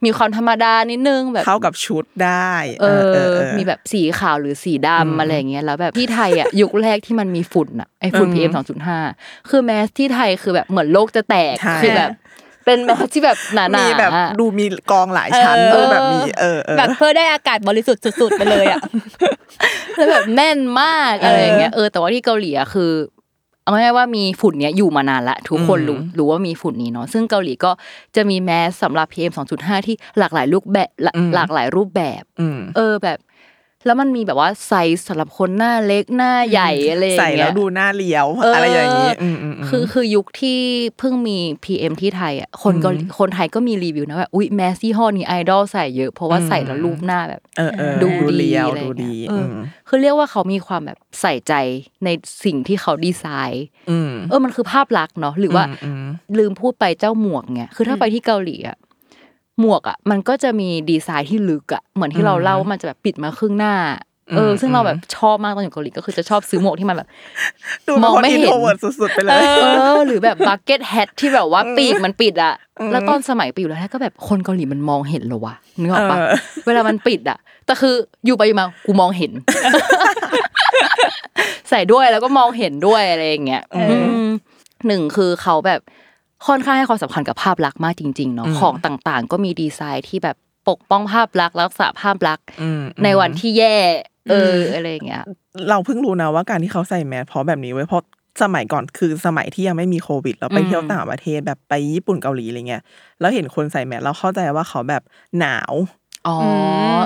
[0.04, 8.98] มีความธรรมดานิดนึงแบบเข้ากับชุดได้ เอเอออมีแบบสีขาวหรือสีดำอะไรอย่างเงี้ยแล้วแบบที่ไทยอะยุคแรกที่มันมีฝุ่นอะไอฝุ่น PM สองจุดห้า
[9.48, 12.10] คือแมสที่ไทยคือแบบเหมือนโลกจะแตกใช่คือแบบ
[12.64, 14.10] เป็นแมสที่แบบหนาๆมีแบบ
[14.40, 18.80] ดูมีกองหลายชั้นเออดูแบบมีเออเออแบบเพื่อได้อากาศบริสุทธิ์สุดๆไปเลยอะ
[19.96, 22.92] แล้วแบบแน่นมากอะไรอย่างเงี้ยเออแต่ว่าที่เกาหลีอะคือ
[23.66, 27.70] เอาง่ายๆว่ามีฝุ่นเนี้ยอยู่มานานละทุกคนรู้รู้ว่ามีฝุ่นนี้เนาะซึ่งเกาหลีก็
[28.16, 33.18] จะมีแมสสำหรับ PM 2.5 ที่หลากหลายรูปแบบหลาหลากหลายรูปแบบอืมเออแบบ
[33.86, 40.58] แล้วมันมีแบบว่าไซส์สำหรับคนหน้าเล็กหน้าใหญ่อะไรอย่างใส่เงี้ยแล้วดูหน้าเลี้ยวเออออะไรอย่างนี้อืมอืมมคือคือยุคที่
[40.98, 49.56] เพิ่งมี PM ที่ไทยอะคนเกาหลีคนไทยก็มีรีวิวนะว่าอุ๊ยแมสซี่ห้อนี้ไอดอลใส่เยอะ เพราะว่าใส่แล้วรูปหน้าแบบเออเออดูดูดีเลี้ยวอะไรดูเงี้ดียเอออม
[49.88, 51.54] คือเรียกว่าเขามีความแบบใส่ใจ
[52.04, 52.08] ใน
[52.44, 56.06] สิ่งที่เขาดีไซน์อืมเออมันคือภาพลักษณ์เนาะหรือว่าอืม
[56.38, 58.76] ลืมพูดไปเจ้าหมวกเนี่ยคือถ้าไปที่เกาหลีอะ
[59.60, 63.74] หมวกอะมันก็จะมีดีไซน์ที่ลึกอะเหมือนที่เราเล่าว่ามันจะแบบปิดมาครึ่งหน้า
[64.36, 67.08] เออซึ่งเราแบบชอบมากตอนอยู่เกาหลีก็คือจะชอบซื้อหมวกที่มันแบบ
[67.86, 72.54] ดูมองไม่ไม่เห็เห็นนโทรเวิร์ดสุดๆไปเลเอยอหรือแบบบักเก็ตแฮทที่แบบว่าปีกมันปิดอะ
[72.92, 76.28] แล้วตอนสมัยปีอยู่แล้วก็แบบคนเกาหลีมันมองเห็นเหรอวะนึกออกปะเออ
[76.66, 77.94] เวลามันปิดอะแต่คือ
[78.26, 79.32] อยู่ไปอยู่มากูมองเห็น
[81.70, 83.62] ใส่ด้วยแล้วก็มองเห็นด้วยอะไรอย่างเงี้ย
[84.28, 84.30] ม
[84.86, 85.80] หนึ่งคือเขาแบบ
[86.46, 90.36] ค่อนข้างให้ความสำคัญกับภาพลักษณ์มากจริงๆเนาะของต่างๆ ก็มีดีไซน์ที่แบบ
[90.68, 93.76] ปกป้องภาพลักษณ์รักษาภาพลักษณ์อืมในวันที่แย่
[94.30, 95.24] เอออะไรอย่างเงี้ย
[95.68, 98.02] เราเพิ่งรู้นะว่าการที่เขาใส่แมสเพราะแบบนี้ไว้ยเพราะ
[98.42, 102.82] สมัยก่อนคือสมัยที่ยังไม่มีโควิด เราไปอืมเที่ยวต่างประเทศแบบไปญี่ปุ่นเกาหลีอะไรเงี้ย
[103.20, 105.02] แล้วเห็นคนใส่แมสเราเข้าใจว่าเขาแบบ
[105.38, 105.74] หนาว
[106.28, 106.36] อ๋อ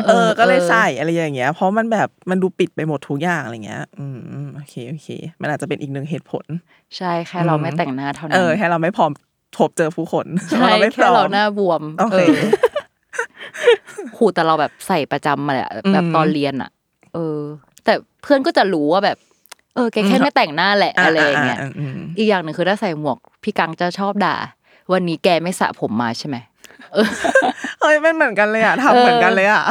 [0.07, 5.09] เออ ก็เลยใส่อะไรอย่างเงี้ย เพราะมันแบบมันดูปิดไปหมดทุกอย่างอะไรเงี้ย อืมอืมโอเคโอเค
[5.41, 6.45] มันอาจจะเป็นอีกหนึ่งเหตุผล
[6.97, 9.11] ใช่แค่เราไม่แต่งหน้าเท่านั้เอนอแค่เราไม่พร้อม
[9.57, 12.21] พบเจอผู้คนใช่เราไม่พแค่ร้อเรามหน้าบวมโอเค
[14.17, 16.71] หูแต่เราแบบใส่ประจำมาแหละแบบอืมตอนเรียนอะ
[17.15, 17.39] เออ
[17.85, 19.19] แต่เพื่อนก็จะรู้ว่าแบบ
[19.75, 24.37] เออแกแค่ไม่แต่งหน้าแหละอะไรอย่างเงี้ยอืมอีกอย่างหนึ่งคือถ้าใส่หมวกพี่กังจะชอบด่า
[24.93, 26.37] วันนี้แกไม่สระผมมาใช่ไหม
[27.81, 29.65] เฮ้ยมันเหมือนกันเลยอะทำเหมือนกันเลยอะ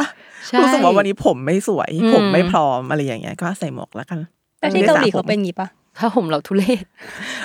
[0.48, 4.18] ใช่รู้สึกว่าวันนี้ผมไม่สวยอืมผมไม่พร้อมอะไรอย่างเงี้ยก็ใส่หมวกแล้วกัน
[4.60, 6.84] แต่ที่เกาหลีเขาเป็นอย่างงี้ปะ ถ้าผมเราทุเรศ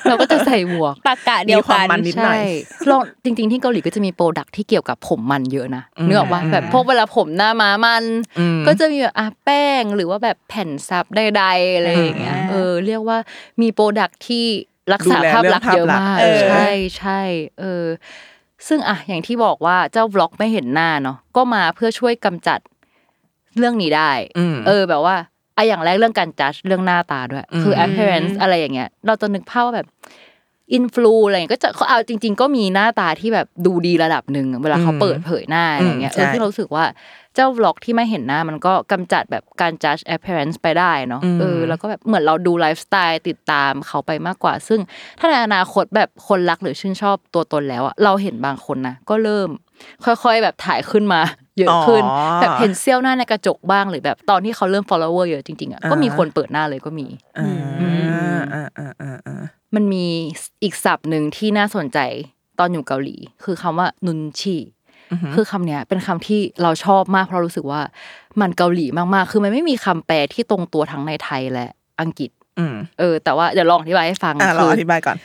[0.08, 8.04] เราก็จะใส่หมวกตากะเดียวมีควากัมนมันนิดหน่อยใช่ลองจริง ๆ ที่เกาหลีก็จะมี product ที่เกี่ยวกับผมมันเยอะนะอืมนึกออกว่าแบบพวกเวลาผมหน้าม้ามัน
[8.40, 13.18] อืมก็จะมีแบบอะแป้งหรือว่าแบบแผ่นซับใดๆอะไรอย่างเงี้ยอ่าเออเรียกว่า
[13.62, 14.46] มี product ที่
[14.94, 17.22] รักษาดูแลภาพลักษณ์เยอะมากเรื่องภาพลักษณ์เออใช่ใช่
[17.60, 17.86] เออ
[18.68, 22.60] ซึ่งอะอย่างที่บอกว่าเจ้า vlog ไม่เห็นหน้าเนาะก็มาเพื่อช่วยกำจัด
[23.58, 25.16] เรื่องนี้ได้อืมเออแบบว่า
[25.56, 29.88] อะอย่างแรกเรื่องการจัดเรื่องหน้าตาด้วย คืออืม appearance อะไรอย่างเงี้ย เราจะนึกภาพว่าแบบ
[30.74, 36.86] influ อะไรอย่างเงี้ยก็จะเขาเอาจริง ๆ ก็มีหน้าตาที่แบบดูดีระดับหนึ่งเวลาเขาอืมเปิดเผยหน้าอะไรอย่างเงี้ยอืมเออใช่ที่เรารู้สึกว่า
[37.36, 44.80] เจ้า vlog ที่ไม่เห็นหน้ามันก็กำจัดแบบการ judge appearance ไปได้เนาะอืมเออแล้วก็แบบเหมือนเราดูไลฟ์สไตล์ติดตามเขาไปมากกว่า ซึ่ง
[45.20, 49.50] ถ้าในอนาคตแบบคนรักหรือชื่นชอบตัวตนแล้วอะเราเห็นบางคนนะก็เริ่ม
[50.06, 51.22] ค่อย ๆ แบบถ่ายขึ้นมา
[51.60, 57.48] เยอะขึ้นอ๋อแบบเห็นเสี้ยวหน้าในกระจกบ้างหรือแบบตอนที่เขาเริ่ม follower เยอะจริงๆอะอ่าก็มีคนเปิดหน้าเลยก็มีอ่า
[57.82, 57.90] อื
[58.38, 59.42] มอ่าอ่าอ่าอ่า
[59.76, 60.06] มันมี
[60.64, 62.00] อีกศัพท์หนึ่งที่น่าสนใจ
[62.60, 64.56] ตอนอยู่เกาหลี คือคำว่านุนชี
[65.36, 67.82] คือคำเนี้ยเป็นคำที่เราชอบมากเพราะรู้สึกว่า
[68.42, 71.68] มันเกาหลีมากๆ คือมันไม่มีคำแปลที่ตรงตัวทั้งในไทยและ
[72.02, 75.18] อังกฤษอืมเออ แต่ว่าเดี๋ยวลองอธิบายให้ฟังอ่าเราคืออธิบายก่อน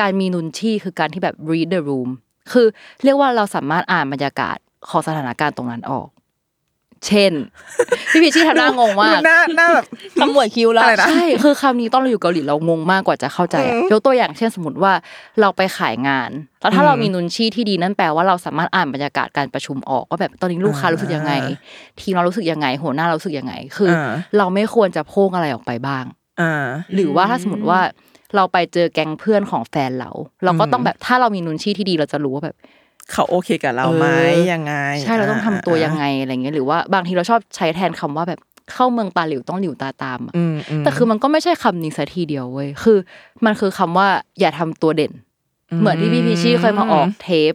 [0.00, 2.10] การมีนุนชีคือการที่แบบ read the room
[2.52, 2.66] คือ
[3.04, 4.56] เรียกว่าเราสามารถอ่านบรรยากาศ
[4.88, 6.08] ของสถานการณ์ตรงนั้นออก
[7.06, 7.32] เช่น
[8.12, 9.86] พี่พีชชี่ทำหน้างงมากดูหน้าหน้าแบบ
[10.20, 14.92] ขมวดคิ้วแล้วอะไรนะใช่คือคำนี้ตอนเราอยู่เกาหลีเรางงมากกว่าจะเข้าใจอะยกตัวอย่างเช่นสมมติว่า
[15.40, 21.32] เราไปขายงาน แล้วถ้าเรามีนุนชี่ที่ดีนั่นแปลว่าเราสามารถอ่านบรรยากาศการประชุมออกว่าแบบตอนนี้ลูกค้ารู้สึกยังไง
[22.00, 26.04] ทีมเรารู้สึกยังไง หัวหน้าเรารู้สึกยังไง คืออาเราไม่ควรจะโพ่งอะไรออกไปบ้าง
[26.40, 27.80] อ่าหรือว่าถ้าสมมติว่า
[28.36, 30.10] เราไปเจอแก๊งเพื่อนของแฟนเรา
[30.44, 32.56] เราก็ต้องแบบถ้าเรามีนุนชี่ที่ดีเราจะรู้ว่าแบบ
[33.12, 38.40] เขาโอเคกับเราไหมเออยังไง ใช่เราต้องทำตัวยังไงอะไรเงี้ยหรือว่าบางทีเราชอบใช้แทนคำว่าแบบ
[38.72, 42.98] เข้าเมืองตาหลิวต้องหลิวตาตามอะอืมอืมแต่คือมันก็ไม่ใช่คำนี้ซะทีเดียวเว้ยคือ
[43.44, 44.08] มันคือคำว่า
[44.40, 45.12] อย่าทำตัวเด่น
[45.80, 47.52] เหมือนที่พี่พีชี่เคยมาออกเทป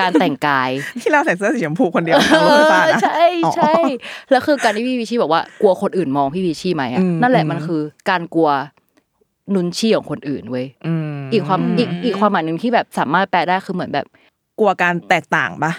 [0.00, 3.24] การแต่งกายที่เราใส่เสื้อสีชมพูคนเดียวทั้งรถไฟฟ้านะใช่
[3.56, 3.72] ใช่
[4.30, 7.80] แล้วคือการที่พี่พีชี่บอกว่ากลัวคนอื่นมองพี่พีชี่ไหมอะอืมนั่นแหละอืมมันคือ
[8.10, 8.50] การกลัว
[9.54, 14.06] นุนชี่ของคนอื่นเว้ยอืมอีกความอีกอีกความหมายหนึ่งที่แบบสามารถแปลได้คือเหมือนแบบ
[14.58, 15.72] กลัวการแตกต่างปะ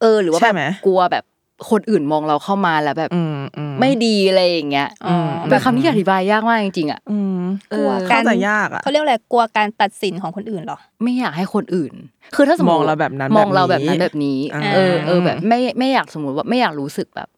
[0.00, 1.24] เออ หรือว่าใช่แบบไหมกลัวแบบ
[1.70, 5.16] คนอื่นมองเราเข้ามาแล้วแบบอืมอืมไม่ดีอะไรอย่างเงี้ยอ๋อ
[5.50, 11.92] เป็นคำที่อธิบายยากมากจริงๆอะอืมเออเข้าใจยากอะเขาเรียกอะไรกลัวการตัดสินของคนอื่นเหรอไม่อยากให้คนอื่น
[12.34, 17.28] คือถ้าสมมติมองเราแบบนั้นมองเราแบแบบบนี้นั้นแบบนี้อ่าเออเออแบบไม่ไม่อยากสมมติว่าไม่อยากรู้สึกแบบ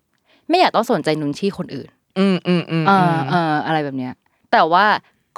[0.48, 4.12] ไม่อยากต้องสนใจนุนชี่คนอื่น อืมอืมอืมเออเอออะไรแบบเนี้ย
[4.53, 4.85] แต่ว่า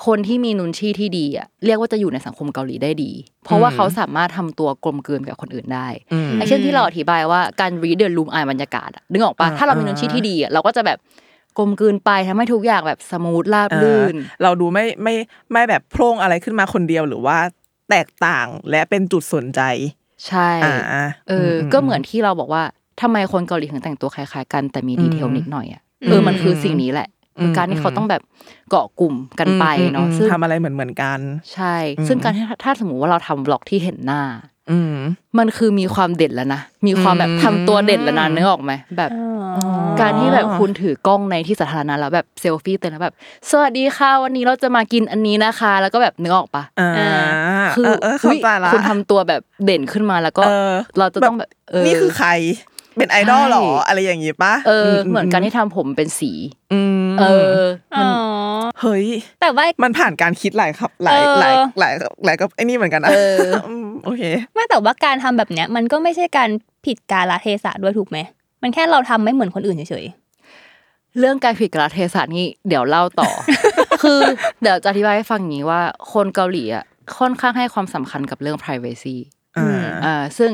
[0.06, 3.10] คนที่มีนุนชี่ที่ดีอะเรียกว่าจะอยู่ในสังคมเกาหลีได้ดี
[3.44, 10.98] เพราะว่าเขาสามารถทำตัวกลมกลืนกับคนอื่นได้อืมอย่างเช่นที่เราอธิบายว่าการ read the room อ่านบรรยากาศอะนึกออกปะอ่าถ้าเรามีนุนชี่ที่ดีอะเราก็จะแบบ
[11.58, 15.14] กลมกลืนไปทำให้ทุกอย่างแบบสมูทราบรื่นเออเราดูไม่ไม่
[15.52, 17.38] ไม่แบบโพร่งอะไรขึ้นมาคนเดียวหรือว่า
[17.90, 19.60] แตกต่างและเป็นจุดสนใจ
[20.26, 20.76] ใช่อ่า
[21.28, 22.62] เอออมก็เหมือนที่เราบอกว่า
[23.00, 27.08] ทำไมคนเกาหลีถึงแต่งตัวคล้ายๆกันแต่มีดีเทลอืมนิดหน่อยอะเออมันคือสิ่งนี้แหละ
[27.40, 28.22] คือการที่เขาต้องแบบ
[28.70, 31.18] เกาะกลุ่มกันไปเนาะอืมซึ่งทำอะไรเหมือนเหมือนกัน
[31.52, 31.74] ใช่
[32.06, 34.22] ซึ่งการที่ถ้าสมมติว่าเราทำบล็อกที่เห็นหน้า
[34.70, 34.96] อืม
[35.38, 39.10] มันคือมีความเด่นแล้วนะ มีความแบบอืมทำตัวเด่นแล้วนะนึกออกไหมแบบ
[40.00, 43.14] การที่แบบคุณถือกล้องในที่สาธารณะแล้วแบบเซลฟี่เต็มแล้วแบบ
[43.50, 46.90] สวัสดีค่ะวันนี้เราจะมากินอันนี้นะคะ แล้วก็แบบนึกออกปะอ่า
[47.74, 52.30] คือเออเออเข้าใจละคุณทำตัวแบบเด่นขึ้นมาแล้วก็เออเราจะต้องแบบเออนี่คือใคร
[52.96, 56.30] เป็นไอดอลเหรอใช่อะไรอย่างงี้ปะเอออเหมือนการที่ทำผมเป็นสี
[56.72, 57.24] อืม เอ
[57.58, 57.60] อ
[57.96, 58.20] อ๋มันอ
[58.80, 59.06] เฮ้ย
[59.40, 61.94] แต่ว่ามันผ่านการคิดหลายครับ หลายเออหลายหลาย
[62.24, 63.38] หลายก็ไอ้นี่เหมือนกันนะเออ
[63.84, 64.22] มโอเค
[64.54, 66.50] ไม่แต่ว่าการทำแบบเนี้ย มันก็ไม่ใช่การ
[66.86, 68.18] ผิดกาลเทศะด้วยถูกไหม
[68.62, 70.06] มันแค่เราทำไม่เหมือนคนอื่นเฉย
[71.18, 73.28] เรื่องการผิดกาลเทศะนี่เดี๋ยวเล่าต่อ
[74.02, 74.20] คือ
[74.62, 75.80] เดี๋ยวจะอธิบายให้ฟังอย่างนี้ว่า
[76.12, 76.84] คนเกาหลีอะ
[77.18, 79.16] ค่อนข้างให้ความสำคัญกับเรื่อง privacy
[79.58, 80.50] อ่าอ่าซึ่ง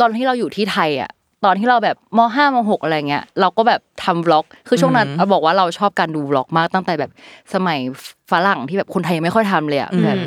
[0.00, 1.10] ตอนที่เราอยู่ที่ไทยอะ
[1.44, 7.10] ตอนที่เราแบบมห้ามหกอะไรเงี้ยเราก็แบบทำบล็อก คือช่วงนั้นอืมเราบอกว่าเราชอบการดูบล็อกมากตั้งแต่แบบ
[7.54, 7.78] สมัย
[8.30, 10.18] ฝรั่งที่แบบคนไทยยังไม่ค่อยทำเลยอะอืมแบบ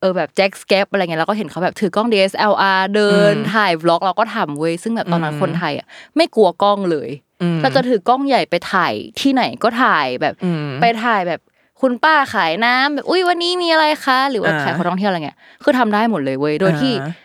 [0.00, 7.10] เออแบบแจ็คสแกปอะไรเงี้ยเราก็เห็นเขาแบบถือกล้อง DSLR เดินอืมถ่ายบล็อกเราก็ทำเว้ยซึ่งแบบตอนนั้นอืมคนไทยอะไม่กลัวกล้องเลย
[7.42, 11.40] อืมเราจะถือกล้องใหญ่ไปถ่ายที่ไหนก็ถ่ายแบบอืมไปถ่ายแบบ
[11.80, 17.23] คุณป้าขายน้ำแบบอุ้ยวันนี้มีอะไรคะ หรือว่าอ่าขายของท่องเที่ยวอะไรเงี้ยคือทำได้หมดเลยเว้ยโดยที่อ่า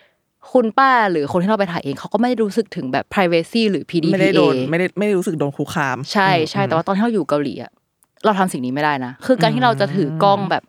[0.54, 7.72] คุณป้าหรือคนที่เราไปถ่ายเองเขาก็ไม่ได้รู้สึกถึงแบบ privacy หรือ PDPA ไม่ได้โดนไม่ได้ไม่ได้รู้สึกโดนคุกคาม ใช่ใช่แต่ว่าตอนที่เราอยู่เกาหลีอะ
[8.26, 10.64] เราทำสิ่งนี้ไม่ได้นะ คือการที่เราจะถือกล้องแบบ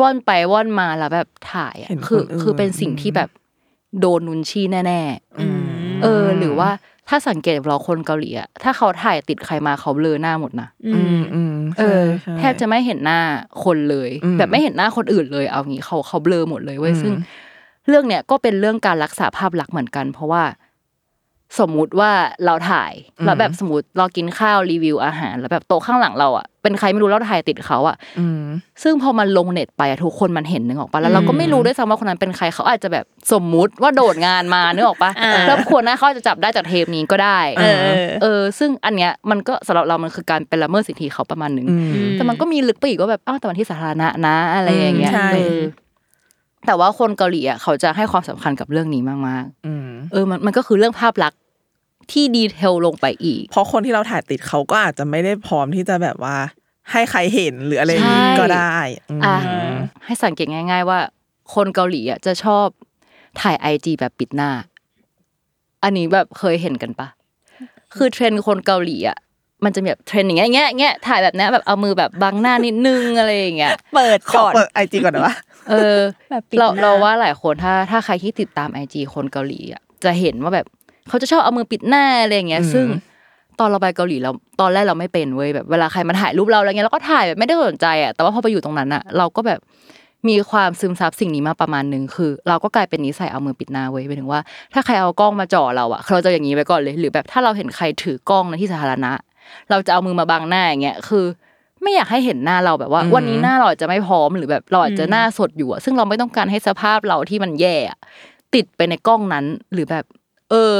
[0.00, 3.28] ว่อนไปว่อนมาแล้วแบบถ่ายอะเห็นคือคนอื่นคือเป็นสิ่งที่แบบ
[4.00, 6.70] โดนนุนชี่แน่ๆอืมๆเออ หรือว่า
[7.08, 13.20] ถ้าสังเกตเราคนเกาหลีอะถ้าเขาถ่ายติดใครมาเขาเบลอหน้าหมดนะอือืมมอืมเออใช่แทบจะไม่เห็นหน้า
[13.64, 17.12] คนเลยอืมแบบไม่เห็นหน้าคนอื่นเลย เอางี้เขาเขาเบลอหมดเลยเว้ยอืมซึ่ง
[17.88, 20.42] เรื่องเนี้ยก็เป็นเรื่องการรักษาภาพลักษณ์เหมือนกัน เพราะว่า
[21.60, 22.12] สมมุติว่า
[22.44, 22.92] เราถ่าย
[23.24, 28.42] แล้วแบบสมมติเรากินข้าวรีวิวอาหาร แล้วแบบโต๊ะข้างหลังเราอะเป็นใครไม่รู้เราถ่ายติดเขาอะอืม
[28.82, 37.78] ซึ่งพอมันลงเน็ตไปอะทุกคนมันเห็นนึกออกปะแล้วเราก็ไม่รู้ด้วยซ้ำว่าคนนั้นเป็นใครเขาอาจจะแบบสมมุติว่าโดดงานมานึกออกปะอ่าแล้วควรนะเขาอาจจะจับได้จากเทปนี้ก็ได้เออ
[38.22, 45.58] เออ ซึ่งอันเนี้ยมันก็สำหรับเรามันคือการเป็นละเมิดสิทธิเขาประมาณหนึ่งอืมแต่มันก็มีลึกไปอีกว่าแบบอ้าวแต่มันที่สาธารณะนะอะไรอย่างเงี้ยอืมใช่เออ
[46.66, 51.40] แต่ว่าคนเกาหลีอะเขาจะให้ความสำคัญกับเรื่องนี้มากอืมๆเออมันมันก็คือเรื่องภาพลักษณ์
[52.12, 56.36] ที่ detail ลงไปอีก เพราะคนที่เราถ่ายติดเขาก็อาจจะไม่ได้พร้อมที่จะแบบว่า
[56.92, 58.76] ให้ใครเห็นหรืออะไรอย่างนี้ใช่ก็ได้
[59.18, 59.36] มอะ
[60.04, 60.98] ให้สังเกตง่าย ๆ ว่า
[61.54, 62.66] คนเกาหลีอะจะชอบ
[63.40, 64.50] ถ่ายไอจีแบบปิดหน้า
[65.82, 67.08] อันนี้แบบเคยเห็นกันปะ
[67.96, 69.18] คือเทรนด์คนเกาหลีอะ
[69.64, 75.34] มันจะมีแบบเทรนด์อย่างเงี้ยอย่างเงี้ยอย่างเงี้ยถ่ายแบบเนี้ยแบบเอามือแบบบังหน้านิดนึงอะไรอย่างเงี้ย เปิดขอก่อนเปิดไอจีก่อนนะวะ
[75.70, 75.98] เออ
[76.30, 80.66] แบบปิดเราหน้าเราว่าหลายคนถ้าถ้าใครที่ติดตามไอจีคนเกาหลีอะจะเห็นว่าแบบ
[81.08, 82.86] เขาจะชอบเอามือปิดหน้าอะไรอย่างเงี้ยอืมซึ่ง
[83.58, 89.60] ตอนเราไปเกาหลีเราตอนแรกเราไม่เป็นเว้ยแบบเวลาใครมาถ่ายรูปเราอะไรเงี้ยเราก็ถ่ายแบบไม่ได้สนใจอะแต่ว่าพอไปอยู่ตรงนั้นอะ เราก็แบบ
[90.28, 94.40] มีความซึมซับสิ่งนี้มาประมาณหนึ่งคือ เราก็กลายเป็นนิสัยเอามือปิดหน้าเว้ยหมายถึงว่า
[94.74, 99.12] ถ้าใครเอากล้องมาจ่อเราอะเราจะอย่างนี้ไว้ก่อนเลย หรือแบบถ้าเราเห็นใครถือกล้องในที่สาธารณะ
[99.70, 101.24] เราจะเอามือมาบังหน้าอย่างเงี้ยคือ
[101.82, 107.98] ไม่อยากให้เห็นหน้าเราแบบว่าอืมวันนี้หน้าเราอาจจะไม่พร้อมหรือแบบเราอาจจะหน้าสดอยู่อะซึ่งเราไม่ต้องการให้สภาพเราที่มันแย่อะ
[108.54, 110.04] ติดไปในกล้องนั้นหรือแบบ
[110.50, 110.74] เออ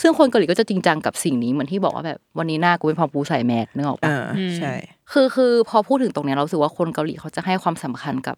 [0.00, 4.24] ซึ่งคนเกาหลีก็จะจริงจังกับสิ่งนี้เหมือนที่บอกว่าแบบวันนี้หน้ากูเป็นพอปูใส่แมสนึกออกปะอ่า
[4.56, 4.72] ใช่
[5.12, 8.36] คือคือพอพูดถึงตรงเนี้ยเรารู้สึกว่าคนเกาหลีเขาจะให้ความสำคัญกับ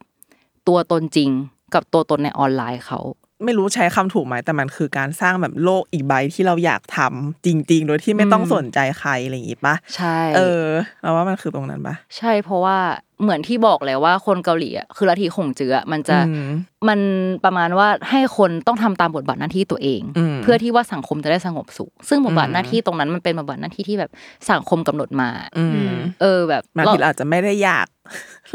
[0.69, 1.31] ตัวตนจริง
[1.75, 3.01] กับตัวตนในออนไลน์เขา
[3.44, 10.66] ไม่รู้ใช้คำถูกไหมแต่มันคือการสร้างแบบโลกอีกใบที่เราอยากทำจริง ๆ โดยที่ไม่ต้องอืมสนใจใครอะไรอย่างงี้ปะใช่ เออ
[11.02, 12.78] เราว่ามันคือตรงนั้นปะใช่เพราะว่า
[13.22, 16.50] เหมือนที่บอกแล้วว่าคนเกาหลีอะคือลัทธิขงจื้ออะมันจะอืม
[16.88, 17.00] มัน
[17.44, 24.11] ประมาณว่าให้คนต้องทำตามบทบาทหน้าที่ตัวเองอืมเพื่อที่ว่าสังคมจะได้สงบสุข ซึ่งบทบาทอืมหน้าที่ตรงนั้นมันเป็นบทบาทหน้าที่ที่แบบ
[24.50, 27.87] สังคมกำหนดมาอืมเออแบบบางทีเราอาจจะไม่ได้อยาก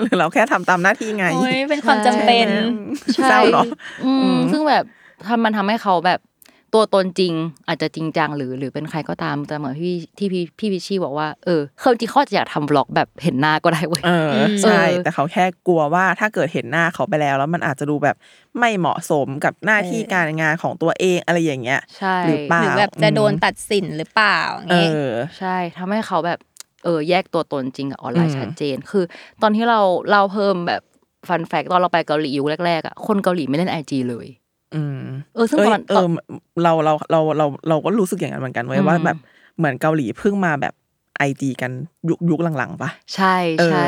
[0.02, 2.48] หรือเราแค่ทำตามหน้าที่ไงโอ้ยเป็นความจำเป็น
[3.14, 3.66] ใช่เศร้าเนาะ
[4.06, 4.84] อืมอืมซึ่งแบบ
[5.26, 6.20] ถ้ามันทำให้เขาแบบ
[6.74, 7.34] ตัวตนจริง
[7.68, 18.16] อาจจะจริงจังหรือหรือเป็นใครก็ตามแต่เหมือนพี่ที่พี่พี่พิชชี่บอกว่าเออเขาจริงเขาอาจจะอยากทำบล็อกแบบเห็นหน้าก็ได้เว้ยเอออมใช่เออแต่เขาแค่กลัวว่าถ้าเกิดเห็นหน้าเขาไปแล้ว แล้วมันอาจจะดูแบบ
[18.60, 26.40] ไม่เหมาะสมกับหน้าที่การงานของตัวเองอะไรอย่างเงี้ยใช่หรือเปล่าหรือแบบจะโดนตัดสินหรือเปล่าอย่างเองี้อใช่ทำให้เขาแบบ
[26.84, 29.04] เออแยกตัวตนจริงกับออนไลอืน์มชัดเจน คือ
[29.42, 29.80] ตอนที่เรา
[30.12, 30.82] เราเพิ่มแบบ
[31.28, 34.28] ฟันแฟกตอนเราไปเกาหลียุคแรกๆอะคนเกาหลีไม่เล่นไอจีเลย
[34.76, 35.02] อืม
[35.36, 36.08] เออซึ่งเอ้ตยอนเออ
[36.64, 39.18] เราเราเราเราเราก็รู้สึกอย่างนั้นเหมือนกันเว้ยอืมว่าแบบ
[39.58, 40.74] เหมือนเกาหลีเพิ่งมาแบบ
[41.18, 41.72] ไอจีกัน
[42.10, 43.86] ยุคยุคหลังๆปะใช่เออใช่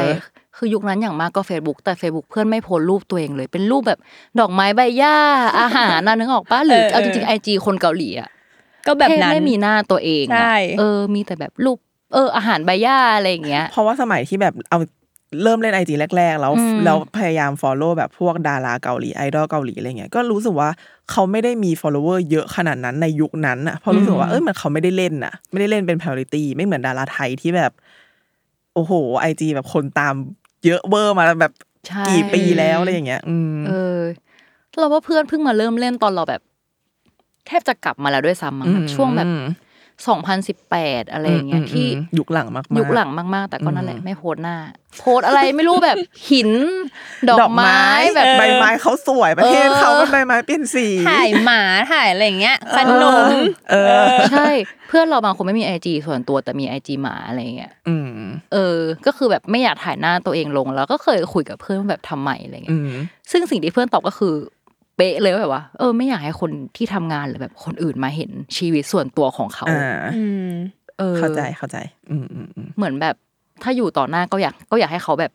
[0.58, 4.00] คือยุคนั้นอย่างมากก็ Facebook แต่ Facebook เพื่อนไม่โพสต์รูปตัวเองเลย เป็นรูปแบบ
[4.40, 5.16] ดอกไม้ใบหญ้า
[5.60, 8.30] อาหารน่ะนึกออกปะหรือเออเอาจริงๆไอจีคนเกาหลีอะ
[8.88, 11.78] ก็แบบแค่นั้นไม่มีหน้าตัวเองอะใช่เออ มีแต่แบบรูป
[12.14, 14.78] เอออาหารใบหญ้าอะไรอย่างเงี้ยเพราะว่าสมัยที่แบบเอา
[15.44, 20.70] เริ่มเล่นไอจีแรก ๆ แล้วอืมแล้วพยายาม follow แบบพวกดาราเกาหลีไอดอลเกาหลีอะไรเงี้ยก็รู้สึกว่า
[21.12, 27.72] เขาไม่ได้มี follower เยอะขนาดนั้นในยุคนั้นอะเพราะรู้สึกว่าเอ้ยมันเขาไม่ได้เล่นอะ ไม่ได้เล่นเป็น priority ไม่เหมือนดาราไทยที่แบบ
[28.74, 30.16] โอ้โหไอจีแบบคนตาม
[30.66, 31.54] เยอะเบอร์มาแบบ
[31.88, 34.00] ใช่กี่ปีแล้วอะไรอย่างเงี้ย อืมเออ
[34.80, 36.42] เราว่าเพื่อนเพิ่งมาเริ่มเล่นตอนเราแบบ
[37.48, 39.32] แทบจะกลับมาแล้วด้วยซ้ำมั้งแบบช่วงแบบ
[40.08, 44.58] 2018 อะไรอย่างเงี้ยที่อืมยุคหลังมากๆยุคหลังมากๆ แต่ก็นั่นแหละอืมไม่โพสต์หน้า
[45.00, 45.98] โพสต์อะไรไม่รู้แบบ
[46.30, 46.50] หิน
[47.30, 47.80] ดอกไม้
[48.16, 53.34] แบบใบไม้เขาสวยประเทศเออเขาเป็นใบไม้เปลี่ยนสีถ่ายหมาถ่ายอะไรอย่างเงี้ยขนม
[53.72, 53.76] เอ
[54.14, 54.50] อใช่
[54.90, 58.22] เพื่อนเราบางคนไม่มีไอจีส่วนตัวแต่มีไอจีหมาอะไรเงี้ยอืม
[58.54, 62.98] เออ ก็คือแบบไม่อยากถ่ายหน้าตัวเองลง แล้วก็เคยคุยกับเพื่อนว่าแบบทำไมอะไรอืเงี้ยม
[63.32, 64.34] ซึ่งสิ่งที่เพื่อนตอบก็คือ
[65.00, 70.50] เป๊ะเลยว่าแบบว่า เออไม่อยากให้คนที่ทำงานหรือแบบคนอื่นมาเห็นชีวิตส่วนตัวของเขาอ่าอืม
[71.00, 71.78] เออเข้าใจเข้าใจ
[72.10, 73.16] อืมอืมอืมเหมือนแบบ
[73.64, 75.32] ถ้าอยู่ต่อหน้าก็อยากก็อยากให้เขาแบบ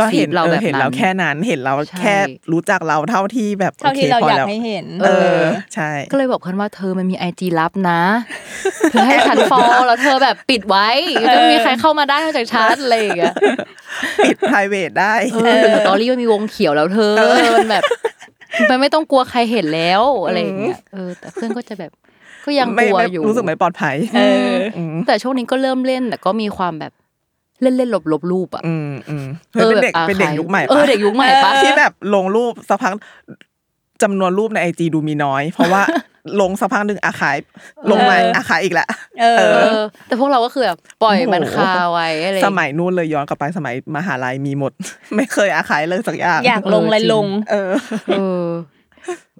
[0.00, 2.16] ก็เห็น perceive เราเออแบบเห็นนั้เรานแค่นั้นเห็นเราใช่แค่
[2.52, 5.42] รู้จักเราเท่าที่แบบเท่าที่โคเราพอยากแล้วให้เห็น เออ
[5.74, 8.00] ใช่ ก็เลยบอกเพื่อนว่าเธอมันมีไอจีลับนะ
[8.90, 10.88] เธอให้ฉันฟอลแล้วเธอแบบปิดไว้
[11.32, 13.34] จะไม่มีใครเข้ามาได้นอกจากฉันอะไรอย่างเงี้ย
[14.24, 17.14] ปิด private ได้เออสตอรี่มันมีวงเขียวแล้วเธอ
[17.56, 17.84] มันแบบ
[18.70, 21.92] มันไม่ต้องกลัวใครเห็นแล้วอะไรอย่างเงี้ยเออ แต่เพื่อนก็จะแบบ
[22.44, 24.20] ก็ยังกไม่ลัวไม่อยู่รู้สึกไม่ปลอดภัยเอ
[24.52, 24.56] อ
[24.94, 26.92] มแต่ช่วงนี้ก็เริ่มเล่นแต่ก็มีความแบบ
[27.62, 32.92] เล่นเล่นๆหลบหลบๆรูปอะอืมอืมเฮ้ยเป็นเด็กแบบเป็นเด็กอาร์ไคยุคใหม่เอปะอเด็กยุคใหม่ปะที่แบบลงรูปสักพัก
[34.02, 35.82] จำนวนรูปในไอจีดูมีน้อย เพราะว่า
[36.40, 37.36] ลงสักพักหนึ่งอาขาย
[37.90, 38.86] ลงมาเอออาขายอีกละ
[39.20, 39.42] เออเอ
[39.78, 44.72] อ แต่พวกเราก็คือแบบปล่อยมันโอ้โหคาไว้อะไรสมัยนู้นเลยย้อนกลับไปสมัยมหาลัยมีหมด
[45.16, 47.72] ไม่เคยอาขายเลยสักอย่างอยากลงเลยลง เออ
[48.08, 48.46] เออ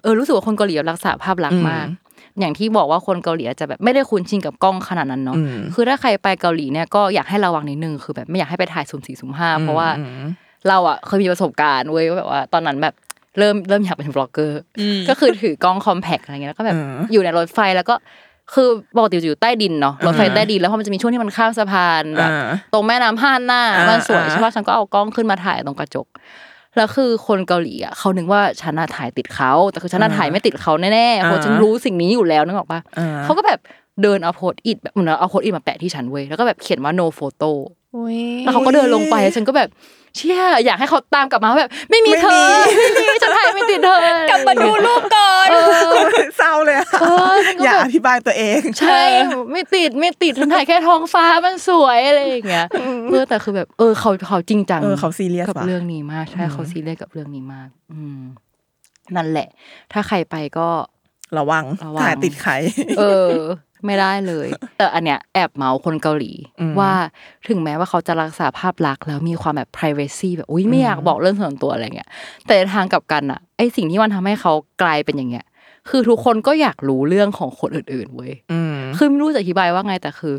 [0.03, 2.07] เออรู้สึกว่าคนเกาหลีรักษาภาพลักษณ์มากอืม
[2.39, 10.27] อย่างที่บอกว่าคนเกาหลีอาจจะแบบไม่ได้คุ้นชินกับกล้องขนาดนั้นเนาะอืมคือถ้าใครไปเกาหลีเนี่ยก็อยากให้ระวังนิดนึง คือแบบไม่อยากให้ไปถ่ายสุ่มสี่สุ่มห้าเพราะว่าอืม
[10.67, 12.93] เราอะเคยมีประสบการณ์เว้ยว่าแบบว่าตอนนั้นแบบ
[13.39, 17.95] เริ่มเริ่มอยากเป็นบล็อกเกอร์อืมก็คือถือกล้องคอมแพคอะไรเงี้ยแล้วก็แบบอืมอยู่ในรถไฟแล้วก็
[18.53, 26.07] คือปกติอยู่ใต้ดินเนาะรถไฟใต้ดินแล้วพอมันจะมีช่วงที่มันข้ามสะพานแบบอ่าตรงแม่น้ำห้านหน้าอ่ามันสวยอ่าใช่ป่ะฉันก็เอากล้องขึ้นมาถ่ายตรงกระจก
[26.77, 33.59] แล้วคือคนเกาหลีอะเขานึกว่าฉันน่ะถ่ายติดเขาแต่คือฉันน่ะถ่ายไม่ติดเขาแน่ๆเพราะฉันรู้สิ่งนี้อยู่แล้วนึกออกปะอ่าเขาก็แบบ
[34.03, 37.51] เดินเอาโพสต์อิดแบบเหมือนเอาโพสต์อิดมาแปะที่ฉันเว้ยแล้วก็แบบเขียนว่า no photo
[37.95, 39.69] อุ๊ยแล้วเขาก็เดินลงไปแล้วฉันก็แบบ
[40.15, 42.45] เชี่ยอยากให้เขาตามกลับมาว่าแบบ ไม่มีเธอ
[42.77, 45.55] ไม่มีฉันถ่ายไม่ติดเธอกลับมาดูรูปก่อนเอ
[45.89, 45.93] อ
[46.37, 49.01] เศร้าเลยอะเออฉันก็อย่าแบบอธิบายตัวเอง ใช่
[49.51, 52.67] ไม่ติดไม่ติดฉันถ่ายแค่ท้องฟ้ามันสวยอะไรอย่างเงี้ย
[53.09, 58.19] เออแต่คือแบบ เออเขาเขาจริงจังเออเขาซีเรียสกับว่ะเรื่องนี้มากใช่เขาซีเรียสกับเรื่องนี้มาก อืม
[59.15, 59.47] นั่นแหละ
[59.91, 60.69] ถ้าใครไปก็
[61.37, 62.55] ระวังระวังถ่ายติดไข่
[62.99, 63.33] เออ
[63.85, 66.91] ไม่ได้เลย แต่อันเนี้ยแอบเมาคนเกาหลีอืมว่า
[67.47, 72.09] ถึงแม้ว่าเขาจะรักษาภาพลักษณ์แล้วมีความแบบ privacy แบบอุ้ยไม่อยากบอกเรื่องส่วนตัวอะไรเงี้ย
[72.45, 75.45] แต่ในทางกลับกันอะไอสิ่งที่มันทำให้เขากลายเป็นอย่างเงี้ย
[75.89, 80.35] คือทุกคนก็อยากรู้เรื่องของคนอื่นๆเว้ยอืมคือไม่รู้จะอธิบายว่าไงแต่คือ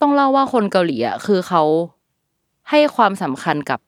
[0.00, 1.62] ต้องเล่าว่าคนเกาหลีอะคือเขา
[2.70, 3.80] ให้ความสำคัญกับ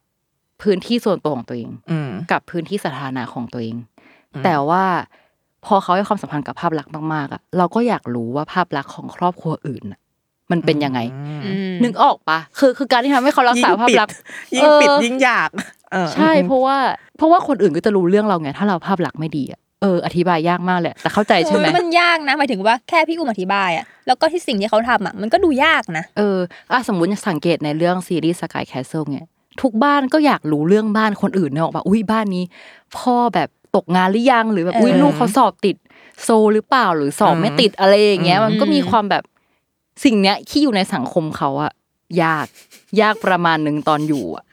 [0.63, 3.77] พื้นที่ส่วนตัวของตัวเองอืมกับพื้นที่สาธารณะของตัวเอง
[4.45, 4.85] แต่ว่า
[5.67, 10.01] พอเขาให้ความสำคัญกับภาพลักษณ์มากๆอะเราก็อยากรู้ว่าภาพลักษณ์ของครอบครัวอื่นน่ะ
[10.51, 11.01] มันเป็นยังไง
[11.47, 14.17] อืมนึกออกปะคือคือการที่ทำให้เขารักษาภาพลักษณ์
[14.57, 15.51] ยิ่งปิดเออยิ่งอยาก
[15.93, 16.77] เออใช่เพราะว่า
[17.19, 26.39] เพราะว่าคนอื่นก็จะรู้เรื่องเราไงถ้าเราภาพลักษณ์ไม่ดีอะเอออธิบายยากมากเลยแต่เข้าใจใช่ไหมโอ้ยมันยากนะหมายถึงว่าแค่พี่อุ้มอธิบายอะแล้วก็ที่สิ่งที่เขาทำอะมันก็ดูยากนะเออ
[26.73, 29.27] อะสมมติสังเกตในเรื่องซีรีส์ Sky Castle เนี่ย
[29.63, 32.45] ทุกบ้านก็อยากรู้เรื่องบ้านคนอื่นเนอะแบบอุ้ยบ้านนี้
[32.99, 35.77] พ่อแบบ ตกงานหรือยังหรือแบบอุ้ยเออลูกเขาสอบติด
[36.23, 39.25] โซหรือเปล่าหรือสอบไม่ติดอะไรอย่างเงี้ย มันก็มีความแบบ
[40.05, 41.73] สิ่งเนี้ยที่อยู่ในสังคมเขาอะ
[42.23, 42.47] ยาก
[43.01, 44.45] ยากประมาณหนึ่งตอนอยู่อะ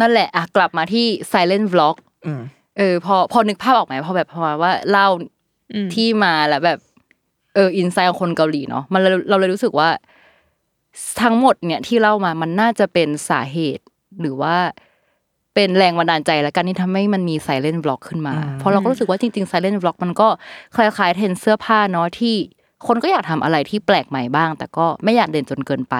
[0.00, 1.96] นั่นแหละอะกลับมาที่ silent vlog
[2.26, 2.40] อืม
[2.78, 5.08] เออพอพอนึกภาพออกไหมพอแบบพอว่าเล่า
[5.72, 6.78] อืมที่มาแล้วแบบ
[7.54, 9.88] เอออินไซด์ของคนเกาหลีเนาะมันเลยเราเลยรู้สึกว่า
[11.22, 13.84] ทั้งหมดเนี่ยที่เล่ามามันน่าจะเป็นสาเหตุ
[14.20, 14.56] หรือว่า
[15.54, 20.28] เป็นแรงบันดาลใจแล้วกันที่ทำให้มันมีไซเลน t ์ l ล็อกขึ้นมา เพราะเราก็รู้สึกว่าจริงๆไซเลน t ์ l ล็อกมันก็
[20.76, 22.34] คล้ายๆเทรนด์เสื้อผ้าเนาะที่
[22.86, 25.96] คนก็อยากทำอะไรที่แปลกใหม่บ้าง แต่ก็ไม่อยากเด่นจนเกินไป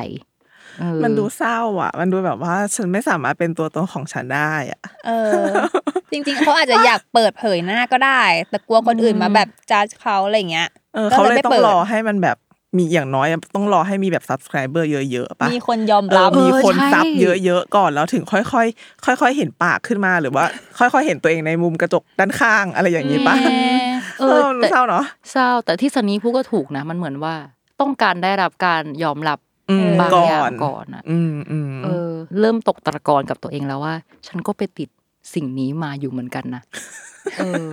[0.81, 5.11] เออมันดูเศร้าอะ มันดูแบบว่าฉันไม่สามารถเป็นตัวตนของฉันได้อะเอ
[5.43, 5.45] อ
[6.11, 12.37] จริง ๆเขาอาจจะอยากเปิดเผยหน้าก็ได้ แต่กลัวคนอื่นมาแบบจัดเขาอะไรเงี้ยเออก็เขาเลยเลยไม่ต้อเปิงดรอให้มันแบบ
[12.77, 17.05] มีอย่างน้อยต้องรอให้มีแบบ subscriber เยอะๆปะมีคนยอมเอรัอบมีคนเออใช่ซับ
[17.45, 20.45] เยอะๆก่อนแล้วถึงค่อยๆค่อย ๆ เห็นปากขึ้นมาหรือว่า
[20.79, 23.35] ค่อย ๆ เห็นตัวเองในมุมกระจกด้านข้างอะไรอย่างนี้ปะ
[24.21, 27.35] เอเอออมันแต่เศร้าเนาะเศร้าแต่ที่ซันนี่พูดก็ถูกนะมันเหมือนว่า
[27.81, 29.39] ต้องการได้รับการยอมรับ
[29.71, 33.95] อืมบางก่อย่าองนก่อนอะอืมอืมเออ เริ่มตกตะกอนกับตัวเองแล้วว่า
[34.27, 34.89] ฉันก็ไปติด
[35.35, 36.63] สิ่งนี้มาอยู่เหมือนกันนะ
[37.39, 37.71] เออ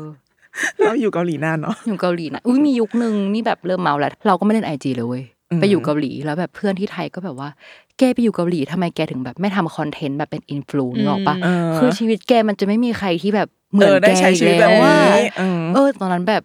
[0.80, 7.50] เราอยู่เกาหลีนานเนาะอยู่เกาหลีนะอุ้ยมียุคนึงนี่แบบเริ่มเมาแล้วเราก็ไม่เล่นไอจีเลยเว้ยอืมไปอยู่เกาหลีแล้วแบบเพื่อนที่ไทยก็แบบว่า
[7.98, 16.43] แกไปอยู่เกาหลีทำไมแกถึงแบบไม่ทำคอนเทนต์แบบเป็นอินฟลูนึกออกปะเออคือชีวิตแกมันจะไม่มีใครที่แบบเหมืเออนอได้แกใช้ชีวิตอีกแบบล้นี้อะเออเออ ตอนนั้นแบบ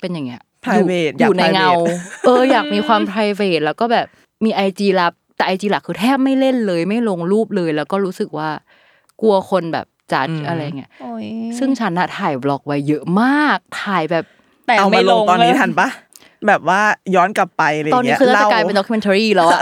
[0.00, 4.06] เป็นอย่างเงี้ย private อยู่อยากในเงา private เอออยากมีความ p r i v a t แล้วก็แบบ
[4.44, 8.48] มีไอจีลับแต่ไอจีหลักคือแทบไม่เล่นเลย ไม่ลงรูปเลย แล้วก็รู้สึกว่า
[9.20, 11.26] กลัวคนแบบ จัดอืมอะไรเงี้ยโอ้ย
[11.58, 14.24] ซึ่งฉันอะถ่ายบล็อกไว้เยอะมาก ถ่ายแบบ
[14.66, 15.88] แต่เอาไม่มาลลงงตอนนี้เลยทันปะ
[16.46, 16.80] แบบว่า
[17.14, 19.60] ย้อนกลับไปอะไรอตอนย่างนี้เงี้ยคือน่าจะเล่ากลายเป็นด็อกิเมนทารีแล้วอะ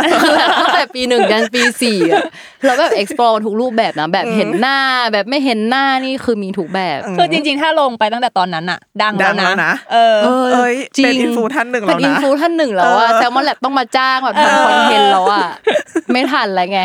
[0.61, 2.23] ตั้งแต่ปีหนึ่งยันปีสี่อะ
[2.64, 4.79] แล้วแบบ explore ทุกรูปแบบนะแบบเห็นหน้า
[5.12, 15.47] แบบไม่เห็นหน้านี่คือมีทุกแบบคือจริง ๆ ถ้าลงไปตั้งแต่ตอนนั้นอะดังดัแล้วงแล้วนะนะเออเออเอ้ยจริงเป็นอินฟูท่านหนึ่งเป็แล้นวอินนะฟูท่านหนึ่งแล้วอะแซลมอนแลบต้องมาจ้างแบบทำคอนเทนต์แล้วอะ
[16.12, 16.81] ไม่ทันแล้วไง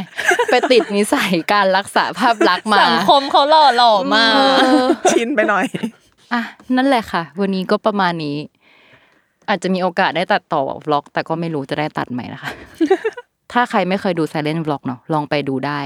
[0.51, 5.65] ไปติดนิสัยการรักษาภาพลักษณ์มาสังคมเขาหล่อหล่อมากเออชินไปหน่อย
[6.33, 6.41] อะ
[6.75, 8.37] นั่นแหละค่ะ วันนี้ก็ประมาณนี้
[9.49, 12.51] อาจจะมีโอกาสได้ตัดต่อวล็อก แต่ก็ไม่รู้จะได้ตัดไหมนะคะ
[13.51, 15.79] ถ้าใครไม่เคยดู Silent Vlog เนาะลองไปดูได้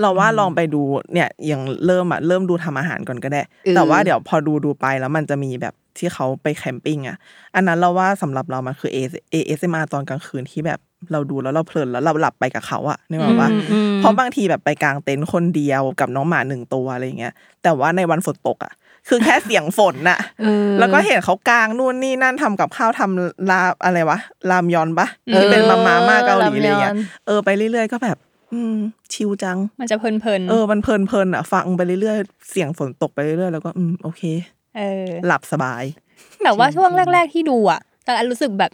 [0.00, 7.16] เราว่าลองไปดูเนี่ยอย่างเริ่มอะเริ่มดูทำอาหารก่อนก็ได้เออแต่ว่าเดี๋ยวพอดูดูไปแล้วมันจะมีแบบที่เขาไปแคมปิ้งอะ
[7.54, 8.98] อันนั้นเราว่าสำหรับเรามันคือ A
[9.34, 10.80] ASMR ตอนกลางคืนที่แบบ
[11.12, 18.72] เราดูแล้วเราเพลินแล้วเราหลับไปกับเขาอะนึกออกปะอืมอืมเพราะบางทีแบบไปกลางเต็นท์คนเดียวกับน้องหมาหนึ่งตัวอะไรเงี้ยแต่ว่าในวันฝนตกอะ
[19.08, 24.18] คือแค่เสียงฝนน่ะเออแล้วก็เห็นเขากลางนู่นนี่นั่นทำกับข้าวทำลาอะไรวะ
[24.50, 25.06] รามยอนปะ
[25.40, 28.16] ที่เป็นมาม่าม่าเกาหลีอะไรเงี้ยรามยอนเออไปเรื่อยๆก็แบบ
[28.52, 28.76] อืม
[29.12, 34.22] ชิลจัง มันจะเพลินๆเออ มันเพลินเพลินๆอะ ฟังไปเรื่อยๆ เสียงฝนตกไปเรื่อยๆ แล้วก็ อืม โอเค
[34.76, 35.82] เออ หลับสบาย
[36.42, 38.72] แต่ว่าช่วงแรก ๆ ที่ดูอะแต่อันรู้สึกแบบ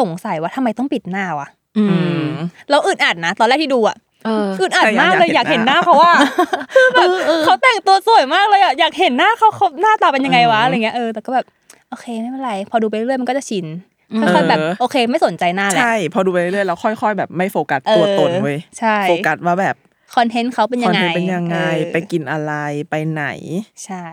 [0.00, 2.32] สงสัยว่าทำไมต้องปิดหน้าวะ อือืมม
[2.70, 6.12] เราอึดอัดนะ ตอนแรกที่ดูอะเอออึดอัดมากเลยอายใช่อยากกเห็เห็นนหหน้าน้าเขาว่า
[6.74, 7.08] คือแบบ
[7.44, 11.46] เขาแต่งตัวสวยมากเลยอะอยากเห็นหน้าเขาเขาหน้าตาเป็นยังไงวะเออออะไรเงี้ยเออแต่ก็แบบ
[11.90, 13.66] โอเคไม่เป็นไร พอดูไปเรื่อยมันก็จะชิน
[14.12, 19.74] อืมค่อยๆแบบเออโอเค ไม่สนใจหน้าแหละใช่พอดูไปเรื่อยๆแล้วค่อย ๆ แบบไม่โฟกัสเออตัวตนเว้ยใช่โฟกัสว่าแบบ
[20.16, 22.52] คอนเทนต์เขาเป็นคยัอนงไงเทนต์เป็นยังไงเออไปกินอะไร
[22.90, 23.24] ไปไหน
[23.84, 24.06] ใช่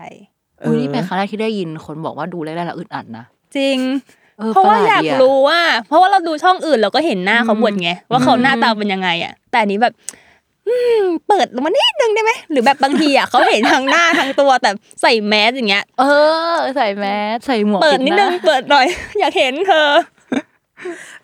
[0.60, 3.24] เออุ้ยอนี่เป็นครั้งแรกที่ได้ยินคนบอกว่าดูแรกๆแล้วอึดอัดนะ
[3.56, 4.15] จริงออ
[4.52, 9.92] เพราะว่าปหลอยากดีะรู้ว่า เพราะว่าเราดูช่องอื่นเราก็เห็นหน้าเขาหมดไงว่าเขาหน้าตาเป็นยังไงอะแต่อันนี้แบบ
[10.68, 14.70] อืมเปิดลงมานิดนึงได้ไหมหรือแบบบางทีอะเขาเห็นทั้งหน้าทั้งตัวแต่
[15.02, 16.04] ใส่แมสอย่างเงี้ย เอ
[16.54, 18.86] อ ใส่แมสใส่หมวกเปิดนิดนึงปิหาเปิดหน่อย
[19.18, 19.88] อยากเห็นเธอ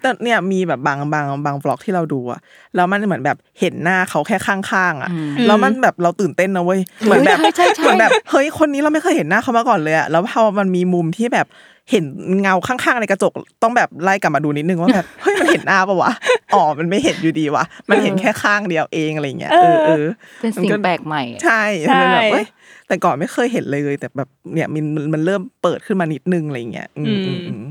[0.00, 2.40] แต่เนี่ยมีแบบบางบางบางบล็อกที่เราดูอะ
[2.76, 11.46] แล้วมันเหมือนแบบเห็นหน้าเขาแค่ข้างๆอะอืมแล้วมันแบบเราตื่นเต้นนะเว้ยเหมือนแบบใช่ใช่ใช่เหมือนแบบเฮ้ยคนนี้เราไม่เคยเห็นหน้าเขามาก่อนเลยอะแล้วพอมันมีมุมที่แบบ
[11.90, 12.04] เห็น
[12.40, 16.12] เงาข้างๆในกระจกต้องแบบไล่กลับมาดูนิดนึงว่าแบบเฮ้ยมันเห็นหน้าปะวะ
[16.54, 20.06] อ๋อมันไม่เห็นอยู่ดีวะมันเห็นแค่ข้างเดียวเองอะไรเงี้ยเออเออ
[20.40, 22.46] เป็นสิ่งแปลกใหม่อะใช่ใช่มันแบบเว้ย
[22.88, 27.64] แต่ก่อนไม่เคยเห็นเลยแต่แบบเนี่ยมันมันมันเริ่มเปิดขึ้นมานิดนึงอะไรเงี้ยอืมอืมอืม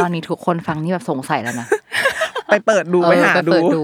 [0.00, 1.68] ตอนนี้ทุกคนฟังนี่แบบสงสัยแล้วนะ
[2.46, 3.82] ไปเปิดดูไปหาเออดูเปิดดู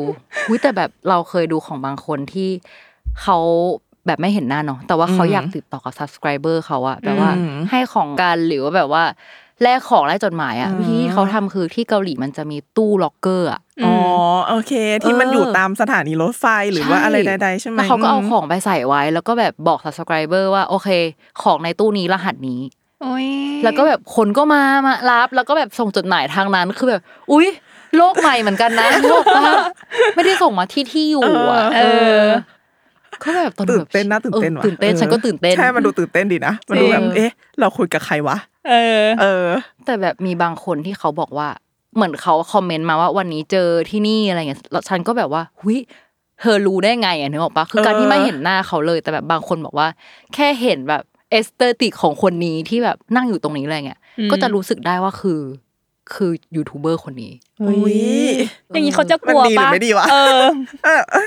[0.49, 2.51] อุ้ยแต่แบบเราเคยดูของบางคนที่
[3.23, 3.39] เขา
[4.07, 9.05] แบบไม่เห็นหน้าเนาะแต่ว่าเขาอืมอยากติดต่อกับ subscriber เขาอะแบบว่าอืมให้ของกันหรือว่าแบบว่า
[9.63, 13.95] แลกของแลกจดหมายอะอืมวิธีที่เขาทำคือที่เกาหลีมันจะมีตู้ล็อกเกอร์อะอ๋อ
[14.49, 14.73] โอเค
[15.05, 20.89] ที่มันเออออยู่ตามสถานีรถไฟหรือว่าอะไรใดๆใช่ไหมแล้วเขาก็เอาของไปใส่ไว้ แล้วก็แบบบอก subscriber ว่าโอเค
[21.43, 22.86] ของในตู้นี้รหัสนี้โอ้ย
[23.65, 27.47] แล้วก็แบบคนก็มามารับ แล้วก็แบบส่งจดหมายทางนั้นคือแบบ อุ๊ย
[27.97, 29.45] โลกใหม่เหมือนกันนะโลกว่า
[30.15, 31.23] ไม่ได้ส่งมาที่ที่อยู่
[31.53, 31.81] อะเอ
[32.21, 32.25] อ
[33.25, 38.37] คก็แบบตอนตื่แบนบเต้นน่าตื่นเต้นออว่ะตื่นเต้นออฉันก็ตื่นเต้นใช่มันดูตื่นเต้นดีนะมันดูแบบจริงเอ๊ะ เราคุยกับใครวะ
[38.69, 39.47] เออ เออ
[39.85, 41.49] แต่แบบมีบางคนที่เขาบอกว่า
[41.95, 45.79] เหมือนเขาคอมเมนต์มาว่าวันนี้เจอที่นี่อะไรเงี้ยแล้วฉันก็แบบว่าหุย
[46.41, 49.89] เธอรู้ได้ไงอะนึกออกปะคือการเออที่ไม่เห็นหน้าเขาเลย แต่แบบบางคนบอกว่า
[50.35, 55.41] แค่เห็นแบบ aesthetic ของคนนี้ที่แบบนั่งอยู่ตรงนี้อะไรเงี้ยอืมก็จะรู้สึกได้ว่าคือ
[56.15, 57.99] คือยูทูบเบอร์คนนี้อุ้ย
[58.73, 60.41] อย่างนี้เขาจะกลัวมันดีหรือปะไม่ดีวะเออ
[60.85, 61.27] เออเออ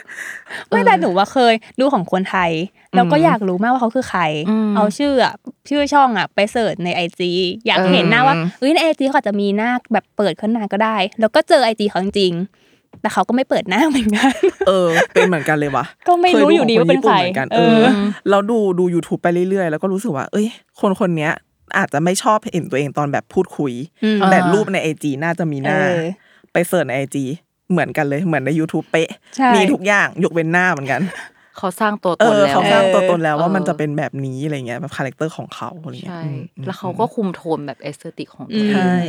[0.70, 2.52] ไม่แต่หนูว่าเคยดูของคนไทย
[2.96, 5.34] แล้วก็อืมอยากรู้มากว่าเขาคือใครอืมเอาชื่ออะ
[5.70, 7.32] ชื่อช่องอะไป search ในไอจี
[7.68, 12.69] อยากเห็นหน้าว่าเอ้ยในไอจีเขาอาจจะมีหน้าแบบเปิดขึ้นมาก็ได้ แล้วก็เจอไอจีเขาจริงๆ
[13.02, 14.34] แต่เขาก็ไม่เปิดหน้าเหมือนกัน
[14.68, 17.98] เออ เป็นเหมือนกันเลยวะก็ไม่รู้อยู่ดีว่าเป็นใครยดูของญี่ปุ่เหมือนกันเอเอออ
[18.30, 20.48] เราดูดู YouTube ไปเรื่อยๆ แล้วก็รู้สึกว่า เอ้ย
[20.80, 21.32] คนคนเนี้ย
[21.78, 23.74] อาจจะไม่ชอบเห็นตัวเองตอนแบบพูดคุย
[24.04, 26.06] อืมแต่อ่ารูรูปใน IG น่าจะมีหน้าเออ
[26.54, 27.24] ไป search ใน IG
[27.72, 31.02] เหมือนกันเลยเหมือนใน YouTube เป๊ะใช่มีทุกอย่างยกเว้นหน้าเหมือนกัน
[31.58, 39.02] เขาสร้างตัวเอตนอแล้วเขาสร้างตัวตนแล้วว่าเออมันจะเป็นแบบนี้อะไรเงี้ยแบบ character ของเขาอะไรเงี้ยใช่อืมอืมแล้วเขาก็คุมโทนแบบ aesthetic ของตัวเองใช่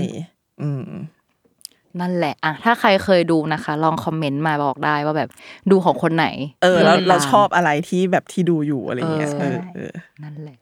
[0.63, 0.91] อืม
[2.01, 5.29] นั่นแหละอะถ้าใครเคยดูนะคะ ลองคอมเมนต์มาบอกได้ว่าแบบ
[5.71, 6.27] ดูของคนไหน
[6.63, 10.59] เออแล้วที่เราตมชอบอะไรที่แบบที่ดูอยู่อะไรเงี้ยเอเอออเออนั่นแหละ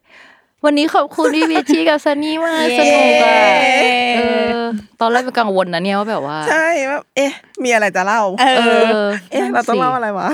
[0.64, 3.40] วันนี้ขอบคุณพี่วิชี่กับซันนี่มากสนุกอะ
[4.16, 4.20] เอ
[4.56, 4.60] อ
[5.00, 7.32] ตอนแรกเป็นกังวลนะเนี่ยว่าแบบว่า ใช่แบบเอ๊ะ
[7.64, 10.30] มีอะไรจะเล่า เอเอออเอ๊ะ เราต้องเล่าอะไรวะ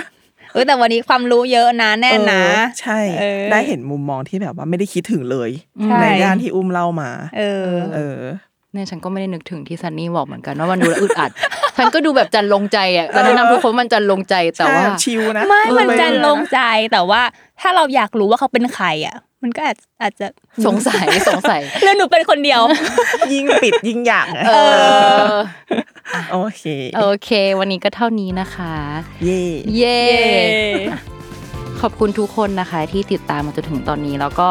[0.53, 5.51] เออแต่วันนี้ความรู้เยอะนะแน่นนะเออใช่เออได้เห็นมุมมองที่แบบว่าไม่ได้คิดถึงเลย
[5.85, 8.19] ใช่ในย่านที่อุ้มเล่ามา เออ
[8.75, 11.31] เออเนี่ยฉันก็ไม่ได้นึกถึงที่ซันนี่บอกเหมือนกันว่ามันดูแล้วอึดอัด
[11.77, 16.61] ฉันก็ดูแบบจันลงใจอะแล้วแนะนำทุกคนว่ามันจันลงใจแต่ว่าใช่ชิวนะไม่มันเออจะลงใจ
[16.93, 17.23] แต่ว่า
[17.61, 20.27] ถ้าเราอยากรู้ว่าเขาเป็นใครอะ มันก็อาจอาจจะ
[20.67, 22.61] สงสัยสงสัยแล้วหนูเป็นคนเดียว
[23.33, 24.53] ยิ่งปิดยิ่งอยากอะเอ
[25.29, 25.33] อ
[26.33, 26.65] โอเค
[26.99, 28.75] โอเค วันนี้ก็เท่านี้นะคะ
[29.25, 29.43] เย่
[29.77, 30.01] เย้
[31.81, 34.49] ขอบคุณทุกคนนะคะ ที่ติดตามมาจนถึงตอนนี้แล้วก็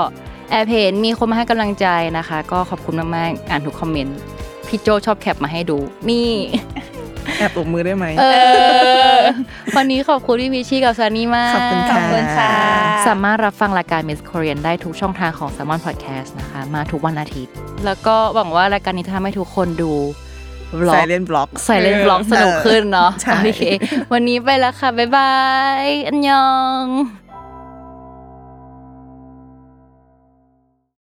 [0.54, 1.88] แอบเห็นมีคนมาให้กำลังใจ
[2.18, 4.18] นะคะ ก็ขอบคุณมากๆอ่านทุกคอมเมนต์
[4.68, 5.78] พี่โจชอบ cap มาให้ดู
[6.10, 6.30] นี่
[7.38, 8.26] แอบปรบมือได้ไหม เอ
[9.16, 9.20] อ
[9.78, 12.52] วันนี้ขอบคุณพี่พิชชี่กับซานี่มากขอบคุณค่ะ ขอบคุณค่ะ
[13.08, 17.54] สามารถรับฟังรายการ Miss Korean ได้ทุกช่องทางของ Salmon Podcast นะคะ มาทุกวันอาทิตย์
[17.86, 19.92] แล้วก็หวังว่ารายการนี้จะทำให้ทุกคนดู
[20.80, 23.64] vlog silent vlog silent vlog สนุกขึ้นเนาะใช่ โอเค
[24.14, 25.34] วันนี้ไปแล้วค่ะ บ๊ายบา
[25.84, 26.48] ย อันยอ
[26.84, 26.84] ง